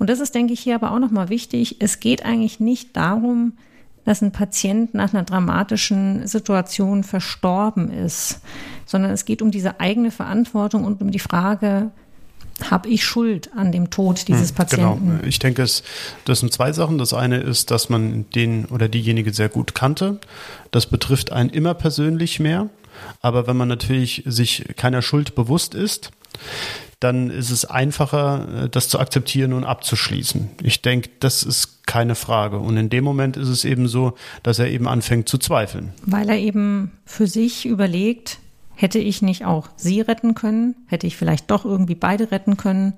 [0.00, 1.76] Und das ist, denke ich, hier aber auch nochmal wichtig.
[1.78, 3.52] Es geht eigentlich nicht darum,
[4.04, 8.40] dass ein Patient nach einer dramatischen Situation verstorben ist
[8.86, 11.90] sondern es geht um diese eigene Verantwortung und um die Frage,
[12.70, 15.08] habe ich Schuld an dem Tod dieses hm, Patienten?
[15.08, 15.26] Genau.
[15.26, 15.82] Ich denke, es,
[16.24, 16.98] das sind zwei Sachen.
[16.98, 20.20] Das eine ist, dass man den oder diejenige sehr gut kannte.
[20.70, 22.68] Das betrifft einen immer persönlich mehr.
[23.20, 26.12] Aber wenn man natürlich sich keiner Schuld bewusst ist,
[27.04, 30.50] dann ist es einfacher, das zu akzeptieren und abzuschließen.
[30.62, 32.58] Ich denke, das ist keine Frage.
[32.58, 35.92] Und in dem Moment ist es eben so, dass er eben anfängt zu zweifeln.
[36.04, 38.38] Weil er eben für sich überlegt,
[38.76, 40.74] Hätte ich nicht auch sie retten können?
[40.86, 42.94] Hätte ich vielleicht doch irgendwie beide retten können?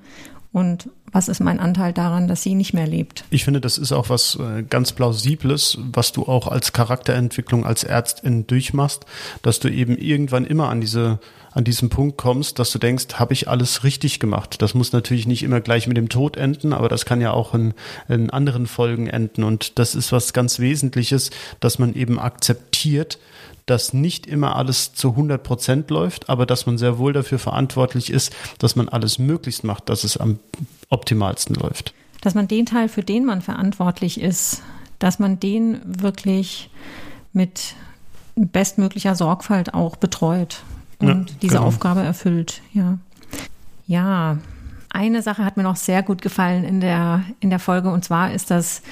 [0.52, 3.24] Und was ist mein Anteil daran, dass sie nicht mehr lebt?
[3.28, 7.84] Ich finde, das ist auch was äh, ganz Plausibles, was du auch als Charakterentwicklung als
[7.84, 9.04] Ärztin durchmachst,
[9.42, 11.20] dass du eben irgendwann immer an diese
[11.56, 14.60] an diesem Punkt kommst, dass du denkst, habe ich alles richtig gemacht?
[14.60, 17.54] Das muss natürlich nicht immer gleich mit dem Tod enden, aber das kann ja auch
[17.54, 17.72] in,
[18.10, 19.42] in anderen Folgen enden.
[19.42, 23.18] Und das ist was ganz Wesentliches, dass man eben akzeptiert,
[23.64, 28.10] dass nicht immer alles zu 100 Prozent läuft, aber dass man sehr wohl dafür verantwortlich
[28.10, 30.38] ist, dass man alles möglichst macht, dass es am
[30.90, 31.94] optimalsten läuft.
[32.20, 34.62] Dass man den Teil, für den man verantwortlich ist,
[34.98, 36.68] dass man den wirklich
[37.32, 37.74] mit
[38.34, 40.62] bestmöglicher Sorgfalt auch betreut
[40.98, 41.66] und ja, diese genau.
[41.66, 42.62] Aufgabe erfüllt.
[42.72, 42.98] Ja.
[43.86, 44.38] Ja,
[44.90, 48.32] eine Sache hat mir noch sehr gut gefallen in der, in der Folge und zwar
[48.32, 48.82] ist das,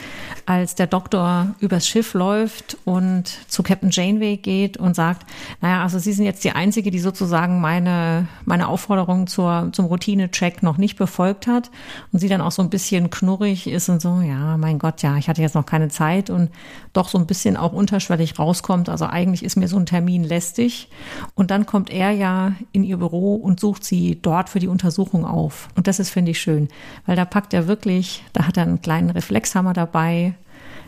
[0.47, 5.27] als der Doktor übers Schiff läuft und zu Captain Janeway geht und sagt,
[5.61, 10.63] naja, also Sie sind jetzt die Einzige, die sozusagen meine, meine Aufforderung zur, zum Routine-Check
[10.63, 11.71] noch nicht befolgt hat
[12.13, 15.17] und sie dann auch so ein bisschen knurrig ist und so, ja, mein Gott, ja,
[15.17, 16.51] ich hatte jetzt noch keine Zeit und
[16.93, 18.89] doch so ein bisschen auch unterschwellig rauskommt.
[18.89, 20.89] Also eigentlich ist mir so ein Termin lästig
[21.35, 25.25] und dann kommt er ja in ihr Büro und sucht sie dort für die Untersuchung
[25.25, 25.69] auf.
[25.75, 26.69] Und das ist, finde ich, schön,
[27.07, 30.34] weil da packt er wirklich, da hat er einen kleinen Reflexhammer dabei,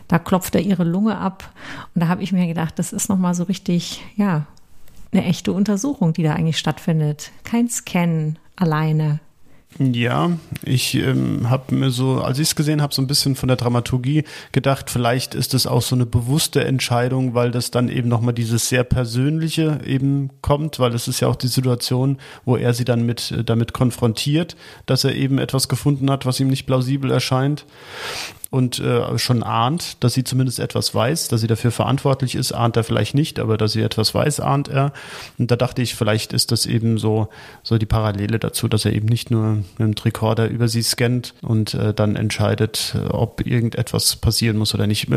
[0.07, 1.51] da klopft er ihre Lunge ab.
[1.93, 4.45] Und da habe ich mir gedacht, das ist nochmal so richtig, ja,
[5.11, 7.31] eine echte Untersuchung, die da eigentlich stattfindet.
[7.43, 9.19] Kein Scan alleine.
[9.79, 10.31] Ja,
[10.63, 13.57] ich ähm, habe mir so, als ich es gesehen habe, so ein bisschen von der
[13.57, 18.33] Dramaturgie gedacht, vielleicht ist es auch so eine bewusste Entscheidung, weil das dann eben nochmal
[18.33, 22.85] dieses sehr Persönliche eben kommt, weil es ist ja auch die Situation, wo er sie
[22.85, 24.55] dann mit damit konfrontiert,
[24.87, 27.65] dass er eben etwas gefunden hat, was ihm nicht plausibel erscheint.
[28.57, 32.75] Und äh, schon ahnt, dass sie zumindest etwas weiß, dass sie dafür verantwortlich ist, ahnt
[32.75, 34.93] er vielleicht nicht, aber dass sie etwas weiß, ahnt er.
[35.37, 37.29] Und da dachte ich, vielleicht ist das eben so,
[37.61, 41.35] so die Parallele dazu, dass er eben nicht nur mit dem Tricorder über sie scannt
[41.43, 45.07] und äh, dann entscheidet, ob irgendetwas passieren muss oder nicht.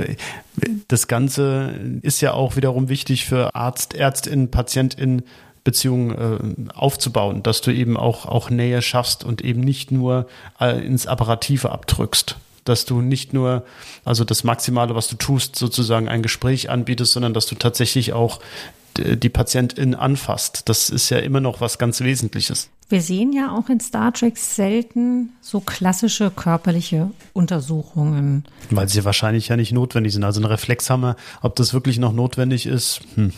[0.89, 5.23] Das Ganze ist ja auch wiederum wichtig für Arzt, Ärztin, Patientin,
[5.65, 10.27] Beziehungen äh, aufzubauen, dass du eben auch, auch Nähe schaffst und eben nicht nur
[10.61, 12.37] äh, ins Apparative abdrückst.
[12.71, 13.65] Dass du nicht nur,
[14.05, 18.39] also das Maximale, was du tust, sozusagen ein Gespräch anbietest, sondern dass du tatsächlich auch
[18.97, 20.69] die Patientin anfasst.
[20.69, 22.71] Das ist ja immer noch was ganz Wesentliches.
[22.89, 28.45] Wir sehen ja auch in Star Trek selten so klassische körperliche Untersuchungen.
[28.71, 30.23] Weil sie wahrscheinlich ja nicht notwendig sind.
[30.23, 33.33] Also ein Reflexhammer, ob das wirklich noch notwendig ist, hm.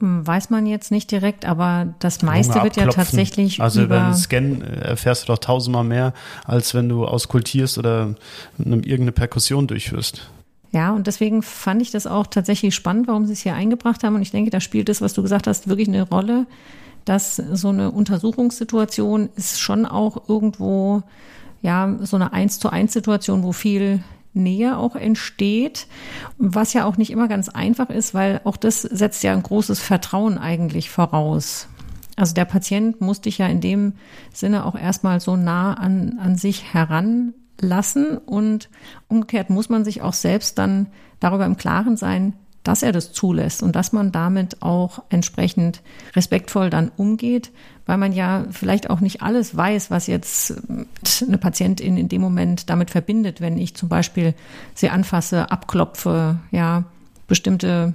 [0.00, 3.62] Hm, weiß man jetzt nicht direkt, aber das meiste wird ja tatsächlich.
[3.62, 6.12] Also über einen Scan äh, erfährst du doch tausendmal mehr,
[6.44, 8.14] als wenn du auskultierst oder
[8.58, 10.30] irgendeine Perkussion durchführst.
[10.72, 14.16] Ja, und deswegen fand ich das auch tatsächlich spannend, warum sie es hier eingebracht haben.
[14.16, 16.46] Und ich denke, da spielt das, was du gesagt hast, wirklich eine Rolle,
[17.06, 21.02] dass so eine Untersuchungssituation ist schon auch irgendwo,
[21.62, 24.02] ja, so eine Eins zu eins Situation, wo viel
[24.36, 25.86] Nähe auch entsteht,
[26.38, 29.80] was ja auch nicht immer ganz einfach ist, weil auch das setzt ja ein großes
[29.80, 31.68] Vertrauen eigentlich voraus.
[32.16, 33.94] Also der Patient muss dich ja in dem
[34.32, 38.70] Sinne auch erstmal so nah an, an sich heranlassen und
[39.08, 40.86] umgekehrt muss man sich auch selbst dann
[41.20, 42.34] darüber im Klaren sein,
[42.66, 45.82] dass er das zulässt und dass man damit auch entsprechend
[46.14, 47.52] respektvoll dann umgeht,
[47.86, 50.54] weil man ja vielleicht auch nicht alles weiß, was jetzt
[51.26, 54.34] eine Patientin in dem Moment damit verbindet, wenn ich zum Beispiel
[54.74, 56.84] sie anfasse, abklopfe, ja,
[57.28, 57.94] bestimmte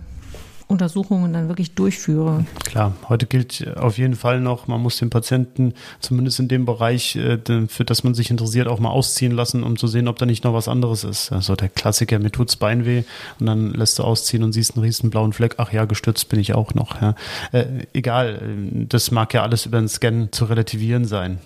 [0.72, 2.46] Untersuchungen dann wirklich durchführe.
[2.64, 7.16] Klar, heute gilt auf jeden Fall noch, man muss den Patienten zumindest in dem Bereich,
[7.16, 10.26] äh, für das man sich interessiert, auch mal ausziehen lassen, um zu sehen, ob da
[10.26, 11.32] nicht noch was anderes ist.
[11.32, 13.04] Also der Klassiker, mir tut's Bein weh
[13.40, 15.56] und dann lässt du ausziehen und siehst einen riesen blauen Fleck.
[15.58, 17.02] Ach ja, gestürzt bin ich auch noch.
[17.02, 17.16] Ja.
[17.52, 18.42] Äh, egal,
[18.90, 21.40] das mag ja alles über den Scan zu relativieren sein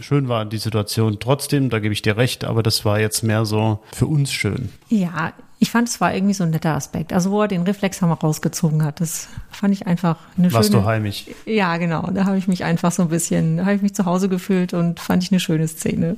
[0.00, 3.44] schön war die Situation trotzdem, da gebe ich dir recht, aber das war jetzt mehr
[3.44, 4.70] so für uns schön.
[4.88, 7.12] Ja, ich fand es war irgendwie so ein netter Aspekt.
[7.12, 10.78] Also wo er den Reflexhammer rausgezogen hat, das fand ich einfach eine Warst schöne.
[10.78, 11.26] Warst du heimisch?
[11.46, 12.10] Ja, genau.
[12.12, 14.98] Da habe ich mich einfach so ein bisschen, habe ich mich zu Hause gefühlt und
[14.98, 16.16] fand ich eine schöne Szene.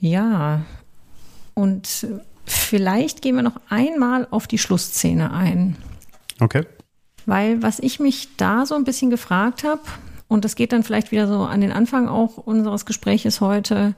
[0.00, 0.62] Ja.
[1.54, 2.08] Und
[2.44, 5.76] vielleicht gehen wir noch einmal auf die Schlussszene ein.
[6.40, 6.66] Okay.
[7.26, 9.82] Weil was ich mich da so ein bisschen gefragt habe,
[10.26, 13.94] und das geht dann vielleicht wieder so an den Anfang auch unseres Gespräches heute,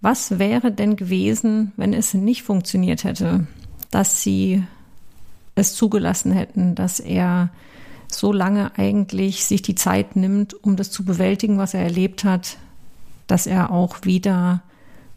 [0.00, 3.46] was wäre denn gewesen, wenn es nicht funktioniert hätte?
[3.96, 4.62] Dass sie
[5.54, 7.48] es zugelassen hätten, dass er
[8.12, 12.58] so lange eigentlich sich die Zeit nimmt, um das zu bewältigen, was er erlebt hat,
[13.26, 14.60] dass er auch wieder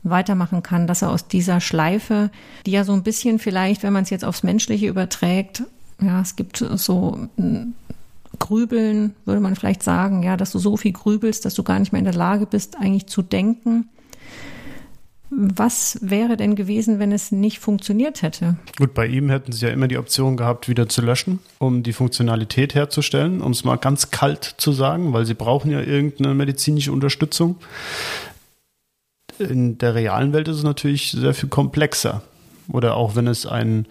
[0.03, 2.31] weitermachen kann, dass er aus dieser Schleife,
[2.65, 5.63] die ja so ein bisschen vielleicht, wenn man es jetzt aufs Menschliche überträgt,
[5.99, 7.27] ja, es gibt so
[8.39, 11.91] Grübeln, würde man vielleicht sagen, ja, dass du so viel grübelst, dass du gar nicht
[11.91, 13.89] mehr in der Lage bist, eigentlich zu denken.
[15.31, 18.57] Was wäre denn gewesen, wenn es nicht funktioniert hätte?
[18.77, 21.93] Gut, bei ihm hätten sie ja immer die Option gehabt, wieder zu löschen, um die
[21.93, 26.91] Funktionalität herzustellen, um es mal ganz kalt zu sagen, weil sie brauchen ja irgendeine medizinische
[26.91, 27.57] Unterstützung.
[29.37, 32.23] In der realen Welt ist es natürlich sehr viel komplexer.
[32.67, 33.85] Oder auch wenn es ein,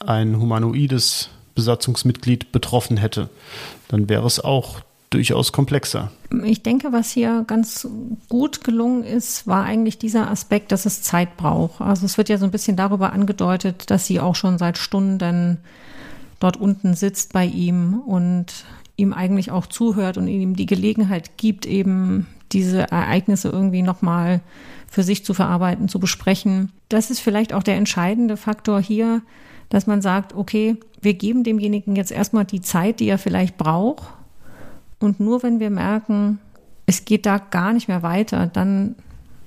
[0.00, 3.28] ein humanoides Besatzungsmitglied betroffen hätte,
[3.88, 4.80] dann wäre es auch
[5.12, 6.10] durchaus komplexer.
[6.44, 7.86] Ich denke, was hier ganz
[8.28, 11.80] gut gelungen ist, war eigentlich dieser Aspekt, dass es Zeit braucht.
[11.80, 15.58] Also es wird ja so ein bisschen darüber angedeutet, dass sie auch schon seit Stunden
[16.40, 18.64] dort unten sitzt bei ihm und
[18.96, 24.40] ihm eigentlich auch zuhört und ihm die Gelegenheit gibt, eben diese Ereignisse irgendwie nochmal
[24.88, 26.70] für sich zu verarbeiten, zu besprechen.
[26.88, 29.22] Das ist vielleicht auch der entscheidende Faktor hier,
[29.70, 34.02] dass man sagt, okay, wir geben demjenigen jetzt erstmal die Zeit, die er vielleicht braucht,
[35.02, 36.38] und nur wenn wir merken,
[36.86, 38.96] es geht da gar nicht mehr weiter, dann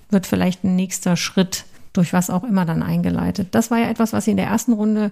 [0.10, 3.49] wird vielleicht ein nächster Schritt durch was auch immer dann eingeleitet.
[3.51, 5.12] Das war ja etwas, was Sie in der ersten Runde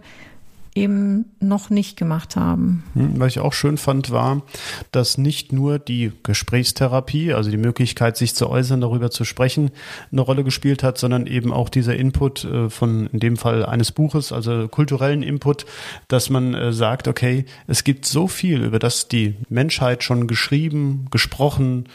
[0.76, 2.84] eben noch nicht gemacht haben.
[2.94, 4.42] Hm, was ich auch schön fand, war,
[4.92, 9.72] dass nicht nur die Gesprächstherapie, also die Möglichkeit, sich zu äußern, darüber zu sprechen,
[10.12, 13.92] eine Rolle gespielt hat, sondern eben auch dieser Input äh, von, in dem Fall eines
[13.92, 15.66] Buches, also kulturellen Input,
[16.08, 21.08] dass man äh, sagt, okay, es gibt so viel, über das die Menschheit schon geschrieben,
[21.12, 21.86] gesprochen,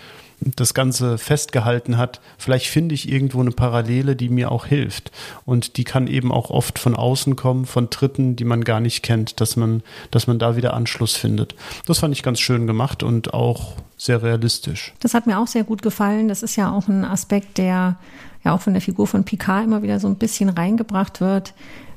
[0.41, 5.11] das Ganze festgehalten hat, vielleicht finde ich irgendwo eine Parallele, die mir auch hilft.
[5.45, 9.03] Und die kann eben auch oft von außen kommen, von Dritten, die man gar nicht
[9.03, 11.55] kennt, dass man, dass man da wieder Anschluss findet.
[11.87, 14.95] Das fand ich ganz schön gemacht und auch sehr realistisch.
[15.01, 16.29] Das hat mir auch sehr gut gefallen.
[16.29, 17.97] Das ist ja auch ein Aspekt, der
[18.45, 21.55] ja auch von der Figur von Picard immer wieder so ein bisschen reingebracht wird,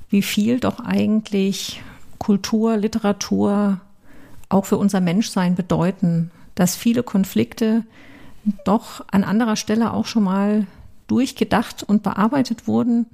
[0.10, 1.82] wie viel doch eigentlich
[2.18, 3.80] Kultur, Literatur
[4.50, 7.84] auch für unser Menschsein bedeuten, dass viele Konflikte
[8.66, 10.68] doch an anderer Stelle auch schon mal
[11.08, 13.06] durchgedacht und bearbeitet wurden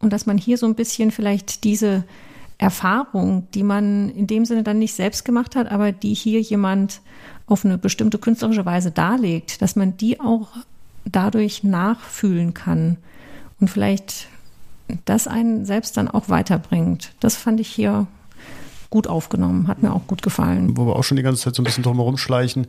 [0.00, 2.04] und dass man hier so ein bisschen vielleicht diese
[2.58, 7.00] Erfahrung, die man in dem Sinne dann nicht selbst gemacht hat, aber die hier jemand
[7.46, 10.48] auf eine bestimmte künstlerische Weise darlegt, dass man die auch
[11.04, 12.96] dadurch nachfühlen kann
[13.60, 14.28] und vielleicht
[15.04, 17.12] das einen selbst dann auch weiterbringt.
[17.20, 18.06] Das fand ich hier
[18.90, 20.76] gut aufgenommen, hat mir auch gut gefallen.
[20.76, 22.66] Wo wir auch schon die ganze Zeit so ein bisschen drumherum schleichen.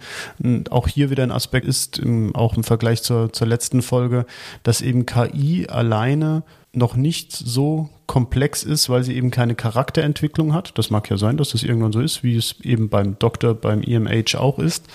[0.69, 2.01] Auch hier wieder ein Aspekt ist,
[2.33, 4.25] auch im Vergleich zur, zur letzten Folge,
[4.63, 6.43] dass eben KI alleine
[6.73, 10.77] noch nicht so komplex ist, weil sie eben keine Charakterentwicklung hat.
[10.77, 13.81] Das mag ja sein, dass das irgendwann so ist, wie es eben beim Doktor, beim
[13.81, 14.85] EMH auch ist.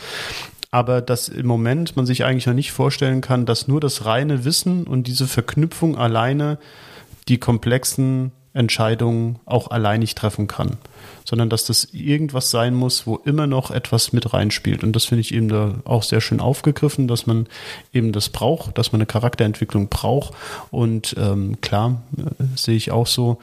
[0.71, 4.45] Aber dass im Moment man sich eigentlich noch nicht vorstellen kann, dass nur das reine
[4.47, 6.59] Wissen und diese Verknüpfung alleine
[7.29, 10.77] die komplexen Entscheidungen auch alleinig treffen kann,
[11.25, 14.85] sondern dass das irgendwas sein muss, wo immer noch etwas mit reinspielt.
[14.85, 17.47] Und das finde ich eben da auch sehr schön aufgegriffen, dass man
[17.93, 20.35] eben das braucht, dass man eine Charakterentwicklung braucht.
[20.71, 23.39] Und ähm, klar, äh, sehe ich auch so,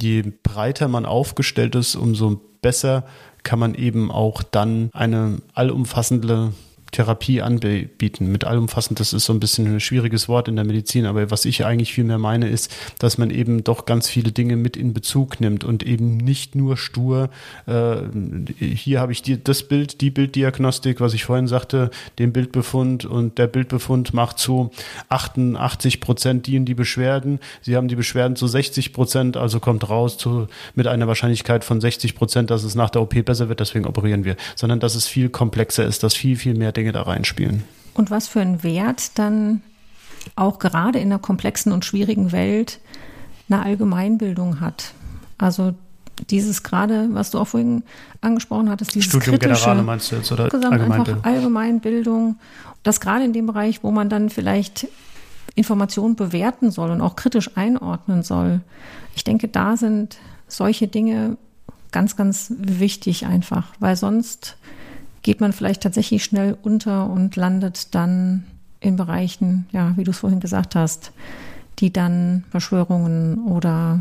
[0.00, 3.04] je breiter man aufgestellt ist, umso besser
[3.42, 6.52] kann man eben auch dann eine allumfassende
[6.90, 8.32] Therapie anbieten.
[8.32, 11.44] Mit allumfassend, das ist so ein bisschen ein schwieriges Wort in der Medizin, aber was
[11.44, 14.94] ich eigentlich viel mehr meine, ist, dass man eben doch ganz viele Dinge mit in
[14.94, 17.30] Bezug nimmt und eben nicht nur stur,
[17.66, 17.96] äh,
[18.58, 23.38] hier habe ich die, das Bild, die Bilddiagnostik, was ich vorhin sagte, den Bildbefund und
[23.38, 24.70] der Bildbefund macht zu
[25.08, 27.38] 88 Prozent die und die Beschwerden.
[27.60, 31.80] Sie haben die Beschwerden zu 60 Prozent, also kommt raus zu, mit einer Wahrscheinlichkeit von
[31.80, 35.06] 60 Prozent, dass es nach der OP besser wird, deswegen operieren wir, sondern dass es
[35.06, 37.64] viel komplexer ist, dass viel, viel mehr Dinge da reinspielen.
[37.94, 39.62] Und was für einen Wert dann
[40.36, 42.80] auch gerade in einer komplexen und schwierigen Welt
[43.48, 44.92] eine Allgemeinbildung hat.
[45.38, 45.74] Also
[46.30, 47.82] dieses gerade, was du auch vorhin
[48.20, 51.24] angesprochen hattest, dieses Studium Generale meinst du jetzt oder Allgemeinbildung?
[51.24, 52.36] Allgemeinbildung,
[52.82, 54.88] das gerade in dem Bereich, wo man dann vielleicht
[55.54, 58.60] Informationen bewerten soll und auch kritisch einordnen soll.
[59.14, 61.36] Ich denke, da sind solche Dinge
[61.92, 64.56] ganz, ganz wichtig einfach, weil sonst
[65.28, 68.44] geht man vielleicht tatsächlich schnell unter und landet dann
[68.80, 71.12] in Bereichen, ja, wie du es vorhin gesagt hast,
[71.80, 74.00] die dann Verschwörungen oder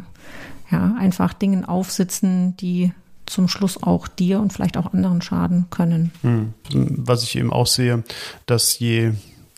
[0.71, 2.93] ja, einfach Dingen aufsitzen, die
[3.25, 6.13] zum Schluss auch dir und vielleicht auch anderen schaden können.
[6.21, 6.53] Hm.
[6.71, 8.05] Was ich eben auch sehe,
[8.45, 9.11] dass je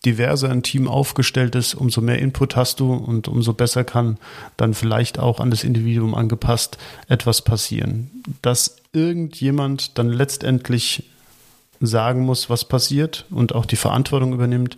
[0.05, 4.17] diverser ein Team aufgestellt ist, umso mehr Input hast du und umso besser kann
[4.57, 8.09] dann vielleicht auch an das Individuum angepasst etwas passieren.
[8.41, 11.03] Dass irgendjemand dann letztendlich
[11.79, 14.77] sagen muss, was passiert und auch die Verantwortung übernimmt,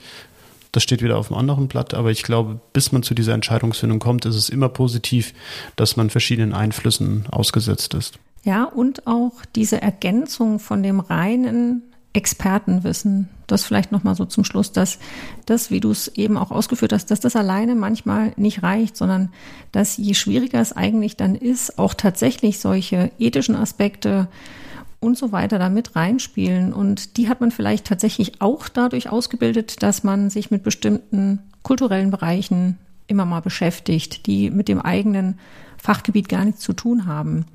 [0.71, 3.99] das steht wieder auf einem anderen Blatt, aber ich glaube, bis man zu dieser Entscheidungsfindung
[3.99, 5.33] kommt, ist es immer positiv,
[5.75, 8.19] dass man verschiedenen Einflüssen ausgesetzt ist.
[8.43, 11.83] Ja, und auch diese Ergänzung von dem reinen
[12.13, 13.29] Expertenwissen.
[13.47, 14.99] Das vielleicht nochmal so zum Schluss, dass
[15.45, 19.29] das, wie du es eben auch ausgeführt hast, dass das alleine manchmal nicht reicht, sondern
[19.71, 24.27] dass je schwieriger es eigentlich dann ist, auch tatsächlich solche ethischen Aspekte
[25.01, 26.71] und so weiter da mit reinspielen.
[26.71, 32.11] Und die hat man vielleicht tatsächlich auch dadurch ausgebildet, dass man sich mit bestimmten kulturellen
[32.11, 32.77] Bereichen
[33.07, 35.37] immer mal beschäftigt, die mit dem eigenen
[35.77, 37.45] Fachgebiet gar nichts zu tun haben.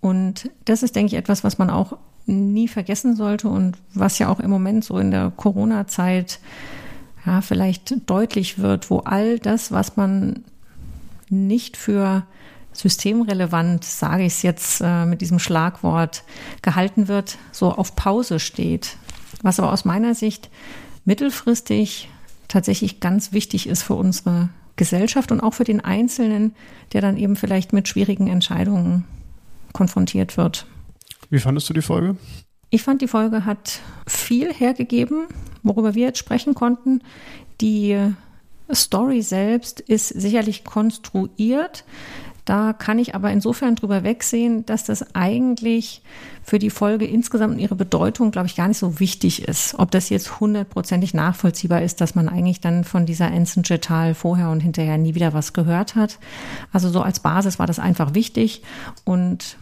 [0.00, 1.96] Und das ist, denke ich, etwas, was man auch
[2.26, 6.40] nie vergessen sollte und was ja auch im Moment so in der Corona-Zeit
[7.24, 10.44] ja, vielleicht deutlich wird, wo all das, was man
[11.28, 12.24] nicht für
[12.78, 16.24] systemrelevant, sage ich es jetzt äh, mit diesem Schlagwort,
[16.62, 18.96] gehalten wird, so auf Pause steht.
[19.42, 20.50] Was aber aus meiner Sicht
[21.04, 22.08] mittelfristig
[22.48, 26.54] tatsächlich ganz wichtig ist für unsere Gesellschaft und auch für den Einzelnen,
[26.92, 29.04] der dann eben vielleicht mit schwierigen Entscheidungen
[29.72, 30.66] konfrontiert wird.
[31.30, 32.16] Wie fandest du die Folge?
[32.70, 35.26] Ich fand, die Folge hat viel hergegeben,
[35.62, 37.02] worüber wir jetzt sprechen konnten.
[37.60, 37.96] Die
[38.72, 41.84] Story selbst ist sicherlich konstruiert.
[42.46, 46.00] Da kann ich aber insofern drüber wegsehen, dass das eigentlich
[46.44, 49.74] für die Folge insgesamt und ihre Bedeutung, glaube ich, gar nicht so wichtig ist.
[49.78, 54.48] Ob das jetzt hundertprozentig nachvollziehbar ist, dass man eigentlich dann von dieser Ensign Jetal vorher
[54.50, 56.20] und hinterher nie wieder was gehört hat.
[56.72, 58.62] Also so als Basis war das einfach wichtig
[59.04, 59.56] und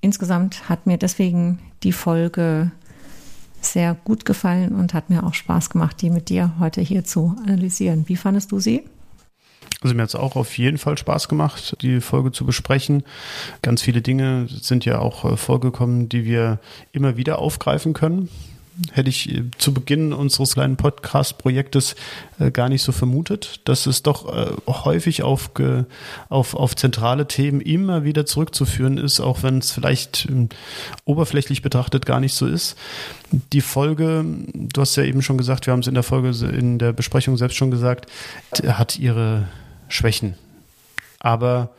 [0.00, 2.72] insgesamt hat mir deswegen die Folge
[3.60, 7.36] sehr gut gefallen und hat mir auch Spaß gemacht, die mit dir heute hier zu
[7.44, 8.08] analysieren.
[8.08, 8.82] Wie fandest du sie?
[9.82, 13.02] Also mir hat es auch auf jeden Fall Spaß gemacht, die Folge zu besprechen.
[13.62, 16.60] Ganz viele Dinge sind ja auch äh, vorgekommen, die wir
[16.92, 18.28] immer wieder aufgreifen können
[18.92, 21.96] hätte ich äh, zu Beginn unseres kleinen Podcast-Projektes
[22.38, 24.26] äh, gar nicht so vermutet, dass es doch
[24.66, 25.50] häufig auf,
[26.28, 30.48] auf, auf zentrale Themen immer wieder zurückzuführen ist, auch wenn es vielleicht ähm,
[31.04, 32.76] oberflächlich betrachtet gar nicht so ist.
[33.52, 36.78] Die Folge, du hast ja eben schon gesagt, wir haben es in der Folge, in
[36.78, 38.06] der Besprechung selbst schon gesagt,
[38.66, 39.48] hat ihre
[39.88, 40.36] Schwächen.
[41.20, 41.70] Aber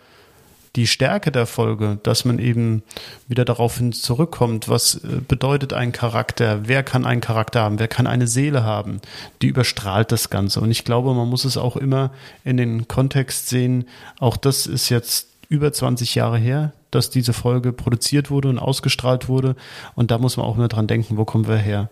[0.77, 2.83] die Stärke der Folge, dass man eben
[3.27, 7.87] wieder darauf hin zurückkommt, was äh, bedeutet ein Charakter, wer kann einen Charakter haben, wer
[7.87, 9.01] kann eine Seele haben,
[9.41, 10.61] die überstrahlt das Ganze.
[10.61, 12.11] Und ich glaube, man muss es auch immer
[12.43, 13.87] in den Kontext sehen,
[14.19, 19.27] auch das ist jetzt über 20 Jahre her, dass diese Folge produziert wurde und ausgestrahlt
[19.27, 19.55] wurde.
[19.95, 21.89] Und da muss man auch immer dran denken, wo kommen wir her.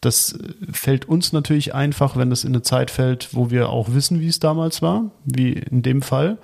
[0.00, 0.38] Das
[0.70, 4.28] fällt uns natürlich einfach, wenn das in eine Zeit fällt, wo wir auch wissen, wie
[4.28, 6.38] es damals war, wie in dem Fall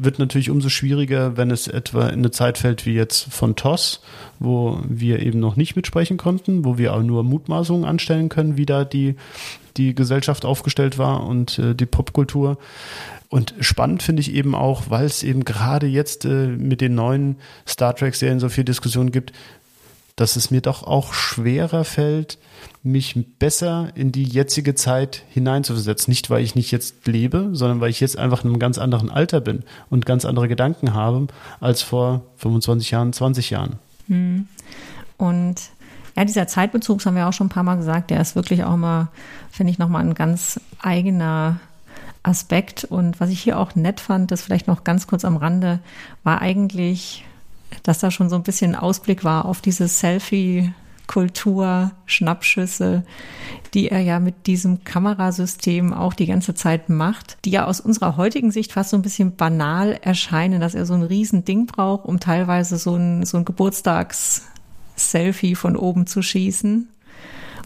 [0.00, 4.00] wird natürlich umso schwieriger, wenn es etwa in eine Zeit fällt wie jetzt von TOS,
[4.38, 8.66] wo wir eben noch nicht mitsprechen konnten, wo wir auch nur Mutmaßungen anstellen können, wie
[8.66, 9.16] da die,
[9.76, 12.58] die Gesellschaft aufgestellt war und äh, die Popkultur.
[13.28, 17.36] Und spannend finde ich eben auch, weil es eben gerade jetzt äh, mit den neuen
[17.66, 19.32] Star Trek-Serien so viel Diskussion gibt,
[20.16, 22.38] dass es mir doch auch schwerer fällt,
[22.92, 26.10] mich besser in die jetzige Zeit hineinzuversetzen.
[26.10, 29.10] Nicht, weil ich nicht jetzt lebe, sondern weil ich jetzt einfach in einem ganz anderen
[29.10, 31.28] Alter bin und ganz andere Gedanken habe
[31.60, 33.78] als vor 25 Jahren, 20 Jahren.
[34.08, 34.48] Hm.
[35.16, 35.56] Und
[36.16, 38.64] ja, dieser Zeitbezug, das haben wir auch schon ein paar Mal gesagt, der ist wirklich
[38.64, 39.08] auch mal,
[39.50, 41.60] finde ich, nochmal ein ganz eigener
[42.22, 42.84] Aspekt.
[42.84, 45.80] Und was ich hier auch nett fand, das vielleicht noch ganz kurz am Rande,
[46.24, 47.24] war eigentlich
[47.82, 50.72] dass da schon so ein bisschen Ausblick war auf diese Selfie-
[51.08, 53.02] Kultur, Schnappschüsse,
[53.74, 58.16] die er ja mit diesem Kamerasystem auch die ganze Zeit macht, die ja aus unserer
[58.16, 62.20] heutigen Sicht fast so ein bisschen banal erscheinen, dass er so ein Riesending braucht, um
[62.20, 66.88] teilweise so ein, so ein Geburtstags-Selfie von oben zu schießen,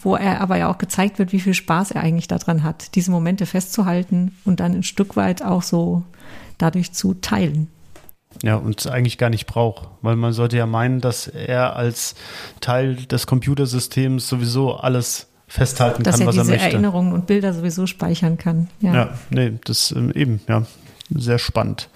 [0.03, 3.11] wo er aber ja auch gezeigt wird, wie viel Spaß er eigentlich daran hat, diese
[3.11, 6.05] Momente festzuhalten und dann ein Stück weit auch so
[6.59, 7.69] dadurch zu teilen.
[8.43, 12.15] Ja, und es eigentlich gar nicht braucht, weil man sollte ja meinen, dass er als
[12.61, 16.53] Teil des Computersystems sowieso alles festhalten dass kann, was er möchte.
[16.53, 18.69] Dass er diese Erinnerungen und Bilder sowieso speichern kann.
[18.81, 20.65] Ja, ja nee, das ähm, eben, ja,
[21.11, 21.89] sehr spannend.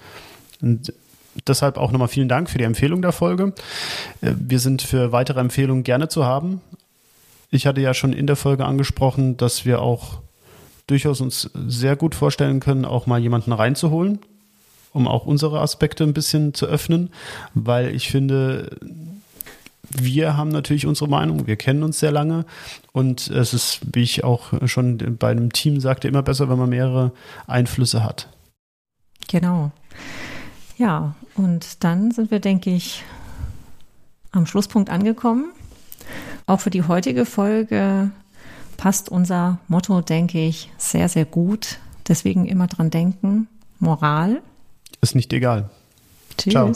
[0.61, 0.93] Und
[1.47, 3.53] deshalb auch nochmal vielen Dank für die Empfehlung der Folge.
[4.21, 6.61] Äh, wir sind für weitere Empfehlungen gerne zu haben.
[7.49, 10.19] Ich hatte ja schon in der Folge angesprochen, dass wir auch
[10.85, 14.19] durchaus uns sehr gut vorstellen können, auch mal jemanden reinzuholen,
[14.97, 17.11] um auch unsere Aspekte ein bisschen zu öffnen,
[17.53, 18.75] weil ich finde,
[19.89, 22.45] wir haben natürlich unsere Meinung, wir kennen uns sehr lange
[22.93, 26.69] und es ist, wie ich auch schon bei einem Team sagte, immer besser, wenn man
[26.69, 27.11] mehrere
[27.45, 28.27] Einflüsse hat.
[29.27, 29.71] Genau.
[30.77, 33.03] Ja, und dann sind wir, denke ich,
[34.31, 35.51] am Schlusspunkt angekommen.
[36.47, 38.09] Auch für die heutige Folge
[38.77, 41.77] passt unser Motto, denke ich, sehr, sehr gut.
[42.07, 43.47] Deswegen immer dran denken,
[43.79, 44.41] Moral
[45.01, 45.69] ist nicht egal.
[46.37, 46.53] Tschüss.
[46.53, 46.73] Ciao.